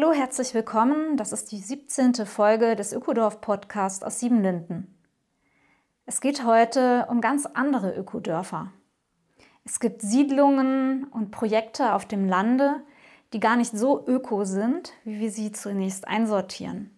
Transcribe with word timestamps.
Hallo, 0.00 0.12
herzlich 0.12 0.54
willkommen. 0.54 1.16
Das 1.16 1.32
ist 1.32 1.50
die 1.50 1.58
17. 1.58 2.24
Folge 2.24 2.76
des 2.76 2.92
Ökodorf-Podcasts 2.92 4.04
aus 4.04 4.20
Siebenlinden. 4.20 4.96
Es 6.06 6.20
geht 6.20 6.44
heute 6.44 7.08
um 7.10 7.20
ganz 7.20 7.46
andere 7.46 7.96
Ökodörfer. 7.96 8.70
Es 9.64 9.80
gibt 9.80 10.00
Siedlungen 10.02 11.02
und 11.08 11.32
Projekte 11.32 11.94
auf 11.94 12.06
dem 12.06 12.28
Lande, 12.28 12.76
die 13.32 13.40
gar 13.40 13.56
nicht 13.56 13.76
so 13.76 14.06
öko 14.06 14.44
sind, 14.44 14.92
wie 15.02 15.18
wir 15.18 15.32
sie 15.32 15.50
zunächst 15.50 16.06
einsortieren. 16.06 16.96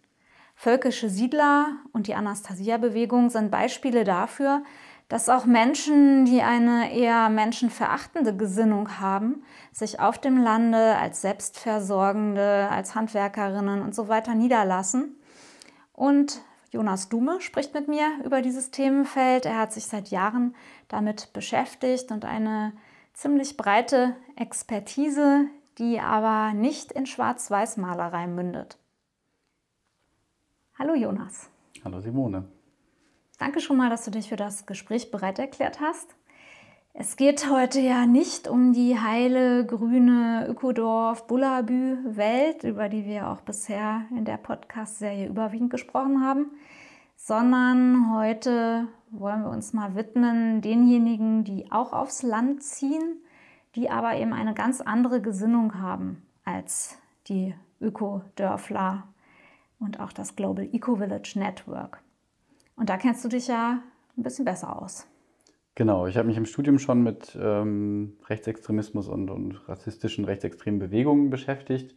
Völkische 0.54 1.08
Siedler 1.08 1.78
und 1.92 2.06
die 2.06 2.14
Anastasia-Bewegung 2.14 3.30
sind 3.30 3.50
Beispiele 3.50 4.04
dafür, 4.04 4.62
dass 5.10 5.28
auch 5.28 5.44
Menschen, 5.44 6.24
die 6.24 6.40
eine 6.40 6.94
eher 6.94 7.28
menschenverachtende 7.30 8.34
Gesinnung 8.34 9.00
haben, 9.00 9.42
sich 9.72 9.98
auf 9.98 10.18
dem 10.18 10.38
Lande 10.38 10.96
als 10.96 11.20
Selbstversorgende, 11.20 12.68
als 12.70 12.94
Handwerkerinnen 12.94 13.82
und 13.82 13.92
so 13.92 14.06
weiter 14.06 14.36
niederlassen. 14.36 15.16
Und 15.92 16.40
Jonas 16.70 17.08
Dume 17.08 17.40
spricht 17.40 17.74
mit 17.74 17.88
mir 17.88 18.06
über 18.24 18.40
dieses 18.40 18.70
Themenfeld. 18.70 19.46
Er 19.46 19.58
hat 19.58 19.72
sich 19.72 19.86
seit 19.86 20.08
Jahren 20.10 20.54
damit 20.86 21.32
beschäftigt 21.32 22.12
und 22.12 22.24
eine 22.24 22.72
ziemlich 23.12 23.56
breite 23.56 24.14
Expertise, 24.36 25.46
die 25.78 25.98
aber 25.98 26.54
nicht 26.54 26.92
in 26.92 27.06
Schwarz-Weiß-Malerei 27.06 28.28
mündet. 28.28 28.78
Hallo 30.78 30.94
Jonas. 30.94 31.50
Hallo 31.84 31.98
Simone. 32.00 32.59
Danke 33.40 33.60
schon 33.60 33.76
mal, 33.78 33.88
dass 33.88 34.04
du 34.04 34.10
dich 34.10 34.28
für 34.28 34.36
das 34.36 34.66
Gespräch 34.66 35.10
bereit 35.10 35.38
erklärt 35.38 35.80
hast. 35.80 36.14
Es 36.92 37.16
geht 37.16 37.50
heute 37.50 37.80
ja 37.80 38.04
nicht 38.04 38.46
um 38.46 38.74
die 38.74 39.00
heile, 39.00 39.64
grüne 39.64 40.46
Ökodorf-Bullabü-Welt, 40.46 42.64
über 42.64 42.90
die 42.90 43.06
wir 43.06 43.28
auch 43.28 43.40
bisher 43.40 44.02
in 44.10 44.26
der 44.26 44.36
Podcast-Serie 44.36 45.26
überwiegend 45.26 45.70
gesprochen 45.70 46.22
haben, 46.22 46.50
sondern 47.16 48.14
heute 48.14 48.88
wollen 49.10 49.40
wir 49.40 49.48
uns 49.48 49.72
mal 49.72 49.94
widmen 49.94 50.60
denjenigen, 50.60 51.42
die 51.42 51.72
auch 51.72 51.94
aufs 51.94 52.22
Land 52.22 52.62
ziehen, 52.62 53.22
die 53.74 53.88
aber 53.88 54.16
eben 54.16 54.34
eine 54.34 54.52
ganz 54.52 54.82
andere 54.82 55.22
Gesinnung 55.22 55.80
haben 55.80 56.26
als 56.44 56.98
die 57.26 57.54
Ökodörfler 57.80 59.04
und 59.78 59.98
auch 59.98 60.12
das 60.12 60.36
Global 60.36 60.68
Eco 60.74 60.96
Village 60.96 61.32
Network. 61.36 62.02
Und 62.80 62.88
da 62.88 62.96
kennst 62.96 63.22
du 63.22 63.28
dich 63.28 63.46
ja 63.46 63.82
ein 64.16 64.22
bisschen 64.22 64.46
besser 64.46 64.80
aus. 64.80 65.06
Genau, 65.74 66.06
ich 66.06 66.16
habe 66.16 66.26
mich 66.26 66.38
im 66.38 66.46
Studium 66.46 66.78
schon 66.78 67.02
mit 67.02 67.38
ähm, 67.38 68.16
Rechtsextremismus 68.26 69.06
und, 69.06 69.30
und 69.30 69.68
rassistischen 69.68 70.24
rechtsextremen 70.24 70.80
Bewegungen 70.80 71.28
beschäftigt. 71.28 71.94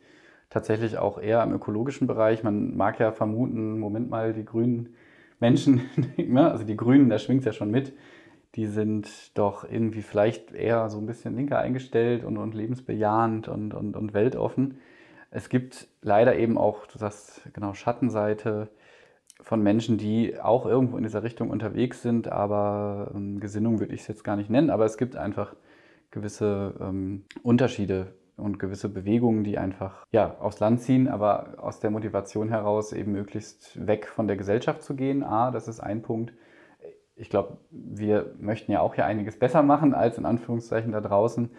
Tatsächlich 0.49 0.97
auch 0.97 1.22
eher 1.22 1.41
im 1.41 1.53
ökologischen 1.53 2.05
Bereich. 2.05 2.43
Man 2.43 2.75
mag 2.75 2.99
ja 2.99 3.13
vermuten, 3.13 3.79
Moment 3.79 4.09
mal, 4.09 4.33
die 4.33 4.43
grünen 4.43 4.93
Menschen, 5.39 5.83
ne, 6.17 6.51
also 6.51 6.66
die 6.66 6.75
Grünen, 6.75 7.09
da 7.09 7.17
schwingt 7.17 7.39
es 7.39 7.45
ja 7.45 7.53
schon 7.53 7.72
mit, 7.72 7.93
die 8.55 8.67
sind 8.67 9.38
doch 9.38 9.63
irgendwie 9.63 10.01
vielleicht 10.01 10.51
eher 10.51 10.89
so 10.89 10.97
ein 10.97 11.05
bisschen 11.05 11.38
linker 11.38 11.59
eingestellt 11.59 12.25
und, 12.25 12.38
und 12.38 12.53
lebensbejahend 12.53 13.47
und, 13.47 13.73
und, 13.73 13.95
und 13.95 14.13
weltoffen. 14.13 14.79
Es 15.31 15.47
gibt 15.47 15.88
leider 16.01 16.35
eben 16.35 16.57
auch, 16.57 16.88
du 16.88 16.97
sagst 16.97 17.41
genau, 17.53 17.73
Schattenseite, 17.73 18.67
von 19.43 19.61
Menschen, 19.61 19.97
die 19.97 20.39
auch 20.39 20.65
irgendwo 20.65 20.97
in 20.97 21.03
dieser 21.03 21.23
Richtung 21.23 21.49
unterwegs 21.49 22.01
sind, 22.01 22.29
aber 22.29 23.11
ähm, 23.13 23.39
Gesinnung 23.39 23.79
würde 23.79 23.93
ich 23.93 24.01
es 24.01 24.07
jetzt 24.07 24.23
gar 24.23 24.35
nicht 24.35 24.49
nennen, 24.49 24.69
aber 24.69 24.85
es 24.85 24.97
gibt 24.97 25.15
einfach 25.15 25.55
gewisse 26.11 26.73
ähm, 26.79 27.25
Unterschiede 27.43 28.13
und 28.37 28.57
gewisse 28.57 28.89
Bewegungen, 28.89 29.43
die 29.43 29.57
einfach 29.57 30.05
ja, 30.11 30.37
aufs 30.39 30.59
Land 30.59 30.81
ziehen, 30.81 31.07
aber 31.07 31.55
aus 31.57 31.79
der 31.79 31.91
Motivation 31.91 32.49
heraus 32.49 32.93
eben 32.93 33.11
möglichst 33.11 33.85
weg 33.85 34.07
von 34.07 34.27
der 34.27 34.37
Gesellschaft 34.37 34.81
zu 34.81 34.95
gehen. 34.95 35.23
A, 35.23 35.51
das 35.51 35.67
ist 35.67 35.81
ein 35.81 36.01
Punkt. 36.01 36.33
Ich 37.15 37.29
glaube, 37.29 37.57
wir 37.69 38.33
möchten 38.39 38.71
ja 38.71 38.79
auch 38.79 38.95
hier 38.95 39.05
einiges 39.05 39.37
besser 39.37 39.61
machen 39.61 39.93
als 39.93 40.17
in 40.17 40.25
Anführungszeichen 40.25 40.91
da 40.91 41.01
draußen. 41.01 41.49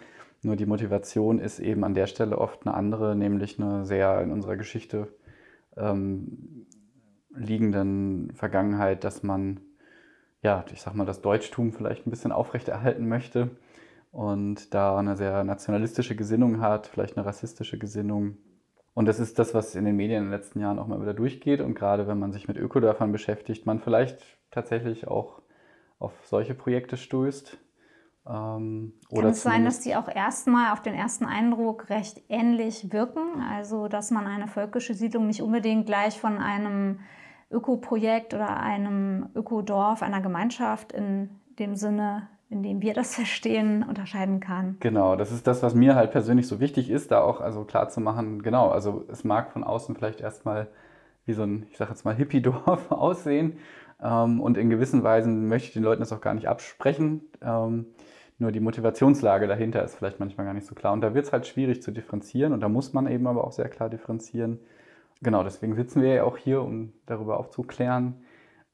Nur 0.41 0.55
die 0.55 0.65
Motivation 0.65 1.39
ist 1.39 1.59
eben 1.59 1.83
an 1.83 1.93
der 1.93 2.07
Stelle 2.07 2.37
oft 2.37 2.65
eine 2.65 2.75
andere, 2.75 3.15
nämlich 3.15 3.59
eine 3.59 3.85
sehr 3.85 4.21
in 4.21 4.31
unserer 4.31 4.57
Geschichte 4.57 5.07
ähm, 5.77 6.64
liegenden 7.35 8.33
Vergangenheit, 8.35 9.03
dass 9.03 9.23
man, 9.23 9.61
ja, 10.41 10.63
ich 10.71 10.81
sag 10.81 10.95
mal, 10.95 11.05
das 11.05 11.21
Deutschtum 11.21 11.71
vielleicht 11.71 12.07
ein 12.07 12.09
bisschen 12.09 12.31
aufrechterhalten 12.31 13.07
möchte 13.07 13.51
und 14.11 14.73
da 14.73 14.97
eine 14.97 15.17
sehr 15.17 15.43
nationalistische 15.43 16.15
Gesinnung 16.15 16.61
hat, 16.61 16.87
vielleicht 16.87 17.17
eine 17.17 17.25
rassistische 17.25 17.77
Gesinnung. 17.77 18.37
Und 18.93 19.07
das 19.07 19.19
ist 19.19 19.37
das, 19.39 19.53
was 19.53 19.75
in 19.75 19.83
den 19.83 19.97
Medien 19.97 20.19
in 20.19 20.23
den 20.25 20.31
letzten 20.31 20.61
Jahren 20.61 20.79
auch 20.79 20.87
mal 20.87 21.01
wieder 21.01 21.13
durchgeht. 21.13 21.59
Und 21.59 21.75
gerade 21.75 22.07
wenn 22.07 22.17
man 22.17 22.31
sich 22.31 22.47
mit 22.47 22.55
Ökodörfern 22.55 23.11
beschäftigt, 23.11 23.65
man 23.65 23.79
vielleicht 23.79 24.23
tatsächlich 24.51 25.07
auch 25.07 25.41
auf 25.99 26.13
solche 26.23 26.53
Projekte 26.53 26.95
stößt. 26.95 27.57
Ähm, 28.27 28.93
Kann 29.13 29.25
es 29.25 29.43
sein, 29.43 29.65
dass 29.65 29.81
die 29.81 29.95
auch 29.95 30.07
erstmal 30.07 30.71
auf 30.71 30.81
den 30.81 30.93
ersten 30.93 31.25
Eindruck 31.25 31.89
recht 31.89 32.21
ähnlich 32.29 32.93
wirken? 32.93 33.41
Also, 33.41 33.89
dass 33.89 34.11
man 34.11 34.27
eine 34.27 34.47
völkische 34.47 34.93
Siedlung 34.93 35.27
nicht 35.27 35.41
unbedingt 35.41 35.85
gleich 35.85 36.19
von 36.19 36.37
einem 36.37 37.01
Ökoprojekt 37.51 38.33
oder 38.33 38.59
einem 38.59 39.29
Ökodorf, 39.35 40.01
einer 40.01 40.21
Gemeinschaft 40.21 40.91
in 40.91 41.29
dem 41.59 41.75
Sinne, 41.75 42.27
in 42.49 42.63
dem 42.63 42.81
wir 42.81 42.93
das 42.93 43.15
verstehen, 43.15 43.83
unterscheiden 43.87 44.39
kann. 44.39 44.77
Genau, 44.79 45.15
das 45.15 45.31
ist 45.31 45.47
das, 45.47 45.63
was 45.63 45.75
mir 45.75 45.95
halt 45.95 46.11
persönlich 46.11 46.47
so 46.47 46.59
wichtig 46.59 46.89
ist, 46.89 47.11
da 47.11 47.21
auch 47.21 47.41
also 47.41 47.63
klar 47.63 47.89
zu 47.89 48.01
machen, 48.01 48.41
genau, 48.41 48.69
also 48.69 49.05
es 49.09 49.23
mag 49.23 49.51
von 49.51 49.63
außen 49.63 49.95
vielleicht 49.95 50.21
erstmal 50.21 50.67
wie 51.25 51.33
so 51.33 51.43
ein, 51.43 51.65
ich 51.71 51.77
sage 51.77 51.91
jetzt 51.91 52.05
mal, 52.05 52.15
Hippie-Dorf 52.15 52.91
aussehen. 52.91 53.57
Ähm, 54.01 54.41
und 54.41 54.57
in 54.57 54.69
gewissen 54.69 55.03
Weisen 55.03 55.47
möchte 55.47 55.69
ich 55.69 55.73
den 55.73 55.83
Leuten 55.83 56.01
das 56.01 56.13
auch 56.13 56.21
gar 56.21 56.33
nicht 56.33 56.47
absprechen. 56.47 57.21
Ähm, 57.41 57.87
nur 58.37 58.51
die 58.51 58.59
Motivationslage 58.59 59.47
dahinter 59.47 59.83
ist 59.83 59.95
vielleicht 59.95 60.19
manchmal 60.19 60.45
gar 60.45 60.53
nicht 60.53 60.67
so 60.67 60.75
klar. 60.75 60.93
Und 60.93 61.01
da 61.01 61.13
wird 61.13 61.25
es 61.25 61.33
halt 61.33 61.47
schwierig 61.47 61.81
zu 61.81 61.91
differenzieren 61.91 62.53
und 62.53 62.59
da 62.59 62.69
muss 62.69 62.93
man 62.93 63.07
eben 63.07 63.27
aber 63.27 63.45
auch 63.45 63.53
sehr 63.53 63.69
klar 63.69 63.89
differenzieren. 63.89 64.59
Genau, 65.21 65.43
deswegen 65.43 65.75
sitzen 65.75 66.01
wir 66.01 66.13
ja 66.13 66.23
auch 66.23 66.37
hier, 66.37 66.61
um 66.61 66.93
darüber 67.05 67.39
aufzuklären, 67.39 68.25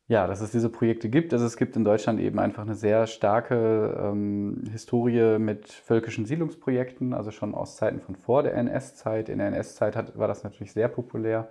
ja, 0.07 0.27
dass 0.27 0.41
es 0.41 0.51
diese 0.51 0.69
Projekte 0.69 1.09
gibt. 1.09 1.31
Also 1.33 1.45
es 1.45 1.55
gibt 1.55 1.75
in 1.75 1.85
Deutschland 1.85 2.19
eben 2.19 2.39
einfach 2.39 2.63
eine 2.63 2.75
sehr 2.75 3.07
starke 3.07 3.97
ähm, 3.97 4.63
Historie 4.71 5.39
mit 5.39 5.69
völkischen 5.69 6.25
Siedlungsprojekten, 6.25 7.13
also 7.13 7.31
schon 7.31 7.55
aus 7.55 7.77
Zeiten 7.77 8.01
von 8.01 8.15
vor 8.15 8.43
der 8.43 8.55
NS-Zeit. 8.55 9.29
In 9.29 9.37
der 9.37 9.47
NS-Zeit 9.47 10.17
war 10.17 10.27
das 10.27 10.43
natürlich 10.43 10.73
sehr 10.73 10.89
populär. 10.89 11.49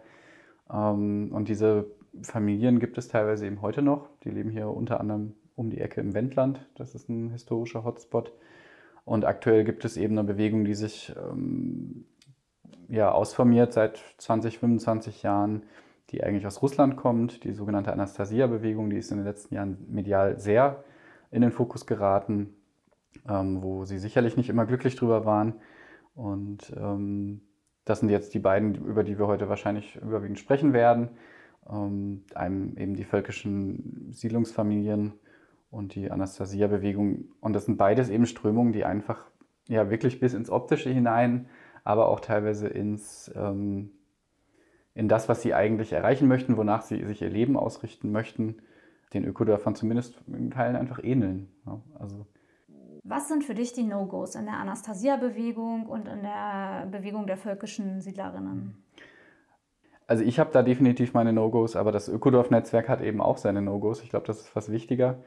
Ähm, 0.71 1.31
und 1.33 1.49
diese 1.49 1.87
Familien 2.23 2.81
gibt 2.81 2.99
es 2.99 3.09
teilweise 3.09 3.47
eben 3.47 3.63
heute 3.63 3.81
noch. 3.81 4.11
Die 4.25 4.31
leben 4.31 4.51
hier 4.51 4.69
unter 4.69 5.01
anderem 5.01 5.35
um 5.55 5.71
die 5.71 5.81
Ecke 5.81 6.01
im 6.01 6.13
Wendland. 6.13 6.69
Das 6.75 6.95
ist 6.95 7.09
ein 7.09 7.31
historischer 7.31 7.85
Hotspot. 7.85 8.33
Und 9.05 9.25
aktuell 9.25 9.65
gibt 9.65 9.85
es 9.85 9.97
eben 9.97 10.19
eine 10.19 10.27
Bewegung, 10.27 10.65
die 10.65 10.75
sich 10.75 11.15
ähm, 11.17 12.05
ja, 12.89 13.11
ausformiert 13.11 13.73
seit 13.73 14.03
20, 14.19 14.59
25 14.59 15.23
Jahren, 15.23 15.63
die 16.11 16.23
eigentlich 16.25 16.47
aus 16.47 16.63
Russland 16.63 16.97
kommt. 16.97 17.45
Die 17.45 17.53
sogenannte 17.53 17.93
Anastasia-Bewegung, 17.93 18.91
die 18.91 18.97
ist 18.97 19.11
in 19.11 19.19
den 19.19 19.27
letzten 19.27 19.55
Jahren 19.55 19.79
medial 19.89 20.39
sehr 20.39 20.85
in 21.31 21.43
den 21.43 21.53
Fokus 21.53 21.87
geraten, 21.87 22.55
ähm, 23.29 23.63
wo 23.63 23.85
sie 23.85 23.99
sicherlich 23.99 24.37
nicht 24.37 24.49
immer 24.49 24.67
glücklich 24.67 24.97
drüber 24.97 25.25
waren. 25.25 25.55
Und 26.15 26.73
ähm, 26.77 27.43
das 27.85 28.01
sind 28.01 28.09
jetzt 28.09 28.35
die 28.35 28.41
beiden, 28.41 28.75
über 28.75 29.05
die 29.05 29.19
wir 29.19 29.27
heute 29.27 29.49
wahrscheinlich 29.49 29.97
überwiegend 29.97 30.39
sprechen 30.39 30.73
werden. 30.73 31.11
Ähm, 31.69 32.25
einem 32.35 32.77
eben 32.77 32.95
die 32.95 33.05
völkischen 33.05 34.09
Siedlungsfamilien 34.11 35.13
und 35.71 35.95
die 35.95 36.11
Anastasia-Bewegung. 36.11 37.27
Und 37.41 37.53
das 37.53 37.67
sind 37.67 37.77
beides 37.77 38.09
eben 38.09 38.27
Strömungen, 38.27 38.73
die 38.73 38.85
einfach 38.85 39.27
ja 39.69 39.89
wirklich 39.89 40.19
bis 40.19 40.35
ins 40.35 40.51
Optische 40.51 40.91
hinein 40.91 41.47
aber 41.85 42.09
auch 42.09 42.21
teilweise 42.21 42.69
ins, 42.69 43.31
ähm, 43.35 43.91
in 44.95 45.09
das, 45.09 45.29
was 45.29 45.43
sie 45.43 45.55
eigentlich 45.55 45.93
erreichen 45.93 46.29
möchten, 46.29 46.57
wonach 46.57 46.83
sie 46.83 47.05
sich 47.05 47.23
ihr 47.23 47.31
Leben 47.31 47.57
ausrichten 47.57 48.13
möchten, 48.13 48.57
den 49.13 49.25
Ökodörfern 49.25 49.75
zumindest 49.75 50.21
in 50.27 50.51
Teilen 50.51 50.77
einfach 50.77 51.03
ähneln. 51.03 51.49
Ja, 51.67 51.81
also 51.99 52.27
Was 53.03 53.29
sind 53.29 53.45
für 53.45 53.55
dich 53.55 53.73
die 53.73 53.83
No-Gos 53.83 54.35
in 54.35 54.45
der 54.45 54.55
Anastasia-Bewegung 54.55 55.87
und 55.87 56.07
in 56.07 56.23
der 56.23 56.87
Bewegung 56.91 57.27
der 57.27 57.37
völkischen 57.37 58.01
Siedlerinnen? 58.01 58.85
Also 60.07 60.25
ich 60.25 60.41
habe 60.41 60.51
da 60.53 60.63
definitiv 60.63 61.15
meine 61.15 61.33
No-Gos, 61.33 61.77
aber 61.77 61.93
das 61.93 62.09
Ökodorf-Netzwerk 62.09 62.89
hat 62.89 63.01
eben 63.01 63.21
auch 63.21 63.39
seine 63.39 63.63
No-Gos. 63.63 64.03
Ich 64.03 64.11
glaube, 64.11 64.27
das 64.27 64.41
ist 64.41 64.49
fast 64.49 64.73
wichtiger, 64.73 65.23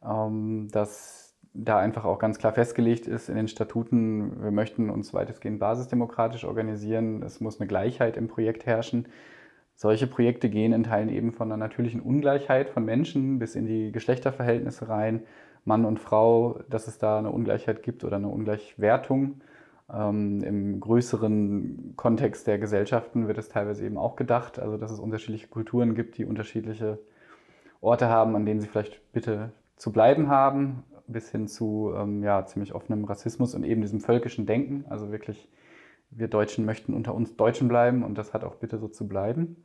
ähm, 0.00 0.68
dass 0.70 1.27
da 1.64 1.78
einfach 1.78 2.04
auch 2.04 2.18
ganz 2.18 2.38
klar 2.38 2.52
festgelegt 2.52 3.06
ist 3.06 3.28
in 3.28 3.36
den 3.36 3.48
Statuten, 3.48 4.42
wir 4.42 4.50
möchten 4.52 4.90
uns 4.90 5.12
weitestgehend 5.12 5.58
basisdemokratisch 5.58 6.44
organisieren. 6.44 7.22
Es 7.22 7.40
muss 7.40 7.60
eine 7.60 7.66
Gleichheit 7.66 8.16
im 8.16 8.28
Projekt 8.28 8.64
herrschen. 8.64 9.08
Solche 9.74 10.06
Projekte 10.06 10.48
gehen 10.50 10.72
in 10.72 10.84
Teilen 10.84 11.08
eben 11.08 11.32
von 11.32 11.48
einer 11.48 11.56
natürlichen 11.56 12.00
Ungleichheit 12.00 12.70
von 12.70 12.84
Menschen 12.84 13.38
bis 13.38 13.56
in 13.56 13.66
die 13.66 13.92
Geschlechterverhältnisse 13.92 14.88
rein. 14.88 15.22
Mann 15.64 15.84
und 15.84 15.98
Frau, 15.98 16.60
dass 16.70 16.86
es 16.86 16.98
da 16.98 17.18
eine 17.18 17.30
Ungleichheit 17.30 17.82
gibt 17.82 18.04
oder 18.04 18.16
eine 18.16 18.28
Ungleichwertung. 18.28 19.40
Ähm, 19.92 20.42
Im 20.42 20.80
größeren 20.80 21.94
Kontext 21.96 22.46
der 22.46 22.58
Gesellschaften 22.58 23.26
wird 23.26 23.38
es 23.38 23.48
teilweise 23.48 23.84
eben 23.84 23.98
auch 23.98 24.16
gedacht, 24.16 24.58
also 24.58 24.76
dass 24.76 24.90
es 24.90 25.00
unterschiedliche 25.00 25.48
Kulturen 25.48 25.94
gibt, 25.94 26.18
die 26.18 26.24
unterschiedliche 26.24 26.98
Orte 27.80 28.08
haben, 28.08 28.36
an 28.36 28.46
denen 28.46 28.60
sie 28.60 28.68
vielleicht 28.68 29.12
bitte 29.12 29.50
zu 29.76 29.92
bleiben 29.92 30.28
haben, 30.28 30.84
bis 31.08 31.30
hin 31.30 31.48
zu 31.48 31.92
ähm, 31.96 32.22
ja, 32.22 32.44
ziemlich 32.46 32.74
offenem 32.74 33.04
Rassismus 33.04 33.54
und 33.54 33.64
eben 33.64 33.80
diesem 33.80 34.00
völkischen 34.00 34.46
Denken. 34.46 34.84
Also 34.88 35.10
wirklich, 35.10 35.48
wir 36.10 36.28
Deutschen 36.28 36.64
möchten 36.64 36.94
unter 36.94 37.14
uns 37.14 37.36
Deutschen 37.36 37.68
bleiben 37.68 38.02
und 38.02 38.16
das 38.16 38.32
hat 38.34 38.44
auch 38.44 38.56
bitte 38.56 38.78
so 38.78 38.88
zu 38.88 39.08
bleiben. 39.08 39.56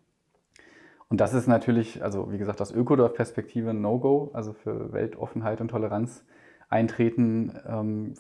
Und 1.10 1.22
das 1.22 1.34
ist 1.34 1.48
natürlich, 1.48 2.02
also 2.02 2.32
wie 2.32 2.38
gesagt, 2.38 2.60
aus 2.62 2.72
Ökodorf-Perspektive 2.72 3.70
ein 3.70 3.82
No-Go, 3.82 4.32
also 4.34 4.54
für 4.54 4.92
Weltoffenheit 4.94 5.62
und 5.62 5.68
Toleranz 5.68 6.26
eintreten, 6.70 7.54
ähm, 7.68 8.16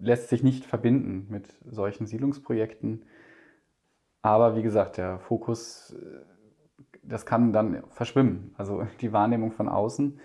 lässt 0.00 0.28
sich 0.28 0.42
nicht 0.42 0.64
verbinden 0.64 1.26
mit 1.30 1.54
solchen 1.64 2.06
Siedlungsprojekten. 2.06 3.04
Aber 4.22 4.56
wie 4.56 4.62
gesagt, 4.62 4.96
der 4.96 5.20
Fokus, 5.20 5.94
äh, 5.96 6.24
das 7.04 7.26
kann 7.26 7.52
dann 7.52 7.84
verschwimmen, 7.90 8.54
also 8.56 8.86
die 9.00 9.12
Wahrnehmung 9.12 9.52
von 9.52 9.68
außen. 9.68 10.18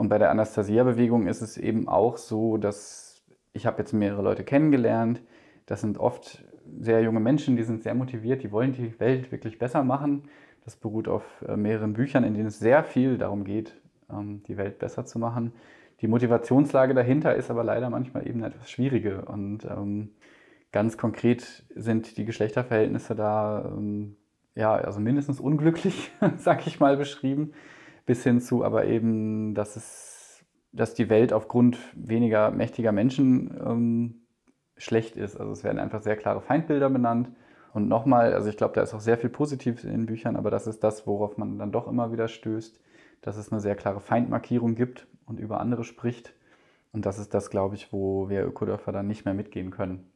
Und 0.00 0.08
bei 0.08 0.16
der 0.16 0.30
Anastasia-Bewegung 0.30 1.26
ist 1.26 1.42
es 1.42 1.58
eben 1.58 1.86
auch 1.86 2.16
so, 2.16 2.56
dass 2.56 3.22
ich 3.52 3.66
habe 3.66 3.80
jetzt 3.80 3.92
mehrere 3.92 4.22
Leute 4.22 4.44
kennengelernt. 4.44 5.20
Das 5.66 5.82
sind 5.82 5.98
oft 5.98 6.42
sehr 6.80 7.02
junge 7.02 7.20
Menschen, 7.20 7.54
die 7.54 7.64
sind 7.64 7.82
sehr 7.82 7.94
motiviert, 7.94 8.42
die 8.42 8.50
wollen 8.50 8.72
die 8.72 8.98
Welt 8.98 9.30
wirklich 9.30 9.58
besser 9.58 9.84
machen. 9.84 10.22
Das 10.64 10.74
beruht 10.76 11.06
auf 11.06 11.22
äh, 11.46 11.54
mehreren 11.54 11.92
Büchern, 11.92 12.24
in 12.24 12.32
denen 12.32 12.46
es 12.46 12.58
sehr 12.58 12.82
viel 12.82 13.18
darum 13.18 13.44
geht, 13.44 13.78
ähm, 14.10 14.42
die 14.44 14.56
Welt 14.56 14.78
besser 14.78 15.04
zu 15.04 15.18
machen. 15.18 15.52
Die 16.00 16.08
Motivationslage 16.08 16.94
dahinter 16.94 17.34
ist 17.34 17.50
aber 17.50 17.62
leider 17.62 17.90
manchmal 17.90 18.26
eben 18.26 18.42
etwas 18.42 18.70
schwierige. 18.70 19.26
Und 19.26 19.66
ähm, 19.66 20.12
ganz 20.72 20.96
konkret 20.96 21.66
sind 21.76 22.16
die 22.16 22.24
Geschlechterverhältnisse 22.24 23.14
da 23.14 23.70
ähm, 23.76 24.16
ja, 24.54 24.76
also 24.76 24.98
mindestens 24.98 25.40
unglücklich, 25.40 26.10
sag 26.38 26.66
ich 26.66 26.80
mal, 26.80 26.96
beschrieben. 26.96 27.52
Bis 28.06 28.22
hin 28.22 28.40
zu 28.40 28.64
aber 28.64 28.86
eben, 28.86 29.54
dass 29.54 29.76
es, 29.76 30.44
dass 30.72 30.94
die 30.94 31.08
Welt 31.08 31.32
aufgrund 31.32 31.78
weniger 31.94 32.50
mächtiger 32.50 32.92
Menschen 32.92 33.58
ähm, 33.64 34.22
schlecht 34.76 35.16
ist. 35.16 35.36
Also 35.36 35.52
es 35.52 35.64
werden 35.64 35.78
einfach 35.78 36.02
sehr 36.02 36.16
klare 36.16 36.40
Feindbilder 36.40 36.90
benannt. 36.90 37.30
Und 37.72 37.88
nochmal, 37.88 38.32
also 38.34 38.48
ich 38.48 38.56
glaube, 38.56 38.74
da 38.74 38.82
ist 38.82 38.94
auch 38.94 39.00
sehr 39.00 39.18
viel 39.18 39.30
Positives 39.30 39.84
in 39.84 39.90
den 39.90 40.06
Büchern, 40.06 40.36
aber 40.36 40.50
das 40.50 40.66
ist 40.66 40.82
das, 40.82 41.06
worauf 41.06 41.36
man 41.36 41.58
dann 41.58 41.70
doch 41.70 41.86
immer 41.86 42.12
wieder 42.12 42.26
stößt, 42.26 42.80
dass 43.20 43.36
es 43.36 43.52
eine 43.52 43.60
sehr 43.60 43.76
klare 43.76 44.00
Feindmarkierung 44.00 44.74
gibt 44.74 45.06
und 45.26 45.38
über 45.38 45.60
andere 45.60 45.84
spricht. 45.84 46.34
Und 46.92 47.06
das 47.06 47.18
ist 47.18 47.32
das, 47.34 47.50
glaube 47.50 47.76
ich, 47.76 47.92
wo 47.92 48.28
wir 48.28 48.44
Ökodörfer 48.44 48.90
dann 48.90 49.06
nicht 49.06 49.24
mehr 49.24 49.34
mitgehen 49.34 49.70
können. 49.70 50.10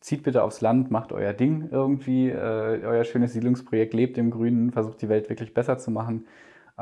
Zieht 0.00 0.24
bitte 0.24 0.42
aufs 0.42 0.60
Land, 0.60 0.90
macht 0.90 1.12
euer 1.12 1.32
Ding 1.32 1.68
irgendwie, 1.70 2.28
äh, 2.28 2.80
euer 2.84 3.04
schönes 3.04 3.32
Siedlungsprojekt, 3.32 3.94
lebt 3.94 4.18
im 4.18 4.30
Grünen, 4.30 4.72
versucht 4.72 5.00
die 5.00 5.08
Welt 5.08 5.30
wirklich 5.30 5.54
besser 5.54 5.78
zu 5.78 5.90
machen. 5.90 6.26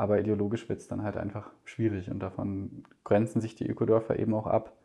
Aber 0.01 0.19
ideologisch 0.19 0.67
wird 0.67 0.79
es 0.79 0.87
dann 0.87 1.03
halt 1.03 1.15
einfach 1.15 1.51
schwierig 1.63 2.09
und 2.09 2.17
davon 2.23 2.85
grenzen 3.03 3.39
sich 3.39 3.53
die 3.53 3.67
Ökodörfer 3.67 4.17
eben 4.17 4.33
auch 4.33 4.47
ab, 4.47 4.75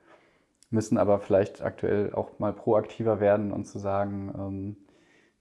müssen 0.68 0.98
aber 0.98 1.20
vielleicht 1.20 1.62
aktuell 1.62 2.12
auch 2.12 2.38
mal 2.38 2.52
proaktiver 2.52 3.18
werden 3.18 3.50
und 3.50 3.64
zu 3.64 3.78
sagen, 3.78 4.34
ähm, 4.38 4.76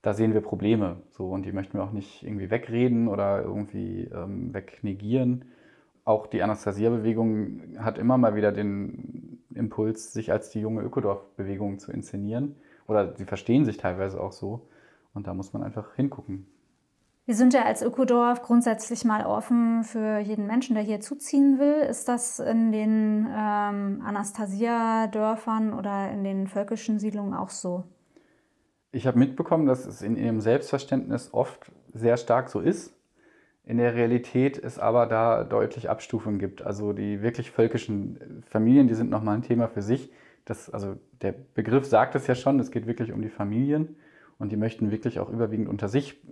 da 0.00 0.14
sehen 0.14 0.32
wir 0.32 0.40
Probleme. 0.40 1.02
So, 1.10 1.28
und 1.28 1.44
die 1.44 1.52
möchten 1.52 1.76
wir 1.76 1.84
auch 1.84 1.92
nicht 1.92 2.22
irgendwie 2.22 2.50
wegreden 2.50 3.06
oder 3.06 3.42
irgendwie 3.42 4.04
ähm, 4.04 4.54
wegnegieren. 4.54 5.44
Auch 6.06 6.26
die 6.26 6.42
Anastasia-Bewegung 6.42 7.76
hat 7.78 7.98
immer 7.98 8.16
mal 8.16 8.34
wieder 8.34 8.52
den 8.52 9.42
Impuls, 9.54 10.10
sich 10.10 10.32
als 10.32 10.48
die 10.48 10.62
junge 10.62 10.80
Ökodorf-Bewegung 10.80 11.80
zu 11.80 11.92
inszenieren. 11.92 12.56
Oder 12.86 13.14
sie 13.14 13.26
verstehen 13.26 13.66
sich 13.66 13.76
teilweise 13.76 14.22
auch 14.22 14.32
so. 14.32 14.68
Und 15.12 15.26
da 15.26 15.34
muss 15.34 15.52
man 15.52 15.62
einfach 15.62 15.96
hingucken. 15.96 16.46
Wir 17.26 17.34
sind 17.34 17.54
ja 17.54 17.64
als 17.64 17.82
Ökodorf 17.82 18.42
grundsätzlich 18.42 19.04
mal 19.04 19.26
offen 19.26 19.82
für 19.82 20.18
jeden 20.18 20.46
Menschen, 20.46 20.74
der 20.74 20.84
hier 20.84 21.00
zuziehen 21.00 21.58
will. 21.58 21.82
Ist 21.90 22.06
das 22.06 22.38
in 22.38 22.70
den 22.70 23.26
ähm, 23.28 24.00
Anastasia-Dörfern 24.06 25.74
oder 25.74 26.08
in 26.12 26.22
den 26.22 26.46
völkischen 26.46 27.00
Siedlungen 27.00 27.34
auch 27.34 27.50
so? 27.50 27.82
Ich 28.92 29.08
habe 29.08 29.18
mitbekommen, 29.18 29.66
dass 29.66 29.86
es 29.86 30.02
in 30.02 30.14
ihrem 30.16 30.40
Selbstverständnis 30.40 31.34
oft 31.34 31.72
sehr 31.92 32.16
stark 32.16 32.48
so 32.48 32.60
ist. 32.60 32.96
In 33.64 33.78
der 33.78 33.96
Realität 33.96 34.56
es 34.62 34.78
aber 34.78 35.06
da 35.06 35.42
deutlich 35.42 35.90
Abstufungen 35.90 36.38
gibt. 36.38 36.62
Also 36.62 36.92
die 36.92 37.22
wirklich 37.22 37.50
völkischen 37.50 38.44
Familien, 38.46 38.86
die 38.86 38.94
sind 38.94 39.10
nochmal 39.10 39.34
ein 39.34 39.42
Thema 39.42 39.66
für 39.66 39.82
sich. 39.82 40.12
Das, 40.44 40.70
also 40.70 40.94
der 41.22 41.32
Begriff 41.32 41.86
sagt 41.86 42.14
es 42.14 42.28
ja 42.28 42.36
schon, 42.36 42.60
es 42.60 42.70
geht 42.70 42.86
wirklich 42.86 43.10
um 43.10 43.20
die 43.20 43.30
Familien 43.30 43.96
und 44.38 44.52
die 44.52 44.56
möchten 44.56 44.92
wirklich 44.92 45.18
auch 45.18 45.28
überwiegend 45.28 45.68
unter 45.68 45.88
sich 45.88 46.22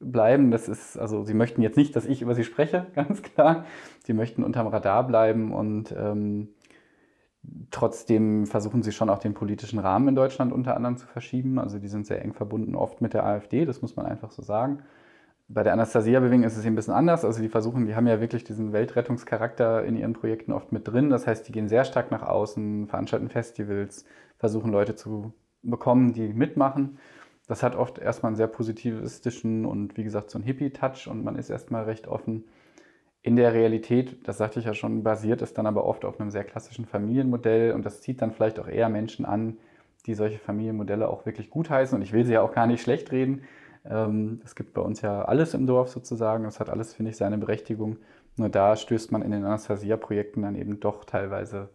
bleiben. 0.00 0.50
Das 0.50 0.68
ist, 0.68 0.98
also 0.98 1.24
sie 1.24 1.34
möchten 1.34 1.62
jetzt 1.62 1.76
nicht, 1.76 1.94
dass 1.96 2.06
ich 2.06 2.22
über 2.22 2.34
sie 2.34 2.44
spreche, 2.44 2.86
ganz 2.94 3.22
klar. 3.22 3.64
Sie 4.04 4.12
möchten 4.12 4.44
unterm 4.44 4.66
Radar 4.66 5.06
bleiben 5.06 5.52
und 5.52 5.94
ähm, 5.96 6.48
trotzdem 7.70 8.46
versuchen 8.46 8.82
sie 8.82 8.92
schon 8.92 9.10
auch 9.10 9.18
den 9.18 9.34
politischen 9.34 9.78
Rahmen 9.78 10.08
in 10.08 10.14
Deutschland 10.14 10.52
unter 10.52 10.76
anderem 10.76 10.96
zu 10.96 11.06
verschieben. 11.06 11.58
Also 11.58 11.78
die 11.78 11.88
sind 11.88 12.06
sehr 12.06 12.22
eng 12.22 12.32
verbunden 12.32 12.74
oft 12.74 13.00
mit 13.00 13.14
der 13.14 13.24
AfD, 13.24 13.64
das 13.64 13.82
muss 13.82 13.96
man 13.96 14.06
einfach 14.06 14.30
so 14.30 14.42
sagen. 14.42 14.82
Bei 15.50 15.62
der 15.62 15.72
Anastasia-Bewegung 15.72 16.44
ist 16.44 16.58
es 16.58 16.66
ein 16.66 16.74
bisschen 16.74 16.92
anders. 16.92 17.24
Also 17.24 17.40
die 17.40 17.48
versuchen, 17.48 17.86
die 17.86 17.94
haben 17.94 18.06
ja 18.06 18.20
wirklich 18.20 18.44
diesen 18.44 18.74
Weltrettungscharakter 18.74 19.82
in 19.82 19.96
ihren 19.96 20.12
Projekten 20.12 20.52
oft 20.52 20.72
mit 20.72 20.86
drin. 20.86 21.08
Das 21.08 21.26
heißt, 21.26 21.48
die 21.48 21.52
gehen 21.52 21.68
sehr 21.68 21.84
stark 21.84 22.10
nach 22.10 22.22
außen, 22.22 22.86
veranstalten 22.86 23.30
Festivals, 23.30 24.04
versuchen 24.36 24.70
Leute 24.70 24.94
zu 24.94 25.32
bekommen, 25.62 26.12
die 26.12 26.34
mitmachen. 26.34 26.98
Das 27.48 27.62
hat 27.62 27.74
oft 27.74 27.98
erstmal 27.98 28.30
einen 28.30 28.36
sehr 28.36 28.46
positivistischen 28.46 29.64
und 29.64 29.96
wie 29.96 30.04
gesagt 30.04 30.30
so 30.30 30.38
einen 30.38 30.44
Hippie-Touch 30.44 31.08
und 31.08 31.24
man 31.24 31.36
ist 31.36 31.48
erstmal 31.50 31.84
recht 31.84 32.06
offen. 32.06 32.44
In 33.22 33.36
der 33.36 33.54
Realität, 33.54 34.28
das 34.28 34.38
sagte 34.38 34.60
ich 34.60 34.66
ja 34.66 34.74
schon, 34.74 35.02
basiert 35.02 35.42
es 35.42 35.54
dann 35.54 35.66
aber 35.66 35.84
oft 35.84 36.04
auf 36.04 36.20
einem 36.20 36.30
sehr 36.30 36.44
klassischen 36.44 36.84
Familienmodell 36.84 37.72
und 37.72 37.84
das 37.84 38.02
zieht 38.02 38.22
dann 38.22 38.32
vielleicht 38.32 38.60
auch 38.60 38.68
eher 38.68 38.90
Menschen 38.90 39.24
an, 39.24 39.56
die 40.06 40.14
solche 40.14 40.38
Familienmodelle 40.38 41.08
auch 41.08 41.26
wirklich 41.26 41.50
gutheißen. 41.50 41.96
Und 41.96 42.02
ich 42.02 42.12
will 42.12 42.24
sie 42.24 42.34
ja 42.34 42.42
auch 42.42 42.52
gar 42.52 42.66
nicht 42.66 42.82
schlecht 42.82 43.12
reden. 43.12 43.42
Ähm, 43.84 44.40
es 44.44 44.54
gibt 44.54 44.74
bei 44.74 44.82
uns 44.82 45.00
ja 45.00 45.22
alles 45.22 45.54
im 45.54 45.66
Dorf 45.66 45.88
sozusagen. 45.88 46.44
Das 46.44 46.60
hat 46.60 46.70
alles, 46.70 46.94
finde 46.94 47.10
ich, 47.10 47.16
seine 47.16 47.38
Berechtigung. 47.38 47.96
Nur 48.36 48.50
da 48.50 48.76
stößt 48.76 49.10
man 49.10 49.22
in 49.22 49.32
den 49.32 49.44
Anastasia-Projekten 49.44 50.42
dann 50.42 50.54
eben 50.54 50.80
doch 50.80 51.04
teilweise 51.04 51.70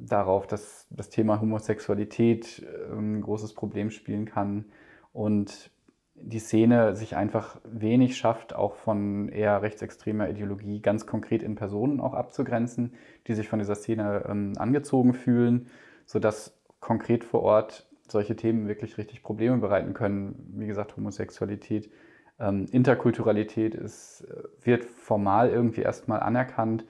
darauf, 0.00 0.46
dass 0.46 0.86
das 0.90 1.10
Thema 1.10 1.40
Homosexualität 1.40 2.62
äh, 2.62 2.92
ein 2.92 3.20
großes 3.20 3.54
Problem 3.54 3.90
spielen 3.90 4.24
kann 4.24 4.66
und 5.12 5.70
die 6.14 6.38
Szene 6.38 6.94
sich 6.94 7.16
einfach 7.16 7.60
wenig 7.64 8.16
schafft, 8.16 8.54
auch 8.54 8.76
von 8.76 9.28
eher 9.28 9.62
rechtsextremer 9.62 10.28
Ideologie 10.28 10.80
ganz 10.80 11.06
konkret 11.06 11.42
in 11.42 11.56
Personen 11.56 12.00
auch 12.00 12.14
abzugrenzen, 12.14 12.94
die 13.26 13.34
sich 13.34 13.48
von 13.48 13.58
dieser 13.58 13.74
Szene 13.74 14.24
ähm, 14.28 14.52
angezogen 14.56 15.14
fühlen, 15.14 15.66
sodass 16.06 16.56
konkret 16.80 17.24
vor 17.24 17.42
Ort 17.42 17.88
solche 18.08 18.36
Themen 18.36 18.68
wirklich 18.68 18.98
richtig 18.98 19.22
Probleme 19.22 19.58
bereiten 19.58 19.94
können. 19.94 20.52
Wie 20.56 20.66
gesagt, 20.66 20.96
Homosexualität, 20.96 21.90
ähm, 22.38 22.66
Interkulturalität 22.70 23.74
ist, 23.74 24.26
äh, 24.28 24.66
wird 24.66 24.84
formal 24.84 25.50
irgendwie 25.50 25.82
erstmal 25.82 26.20
anerkannt. 26.20 26.84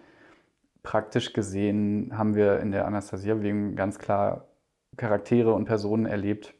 Praktisch 0.82 1.32
gesehen 1.32 2.16
haben 2.16 2.34
wir 2.34 2.60
in 2.60 2.72
der 2.72 2.86
Anastasia-Bewegung 2.86 3.76
ganz 3.76 3.98
klar 3.98 4.48
Charaktere 4.96 5.54
und 5.54 5.64
Personen 5.64 6.06
erlebt, 6.06 6.54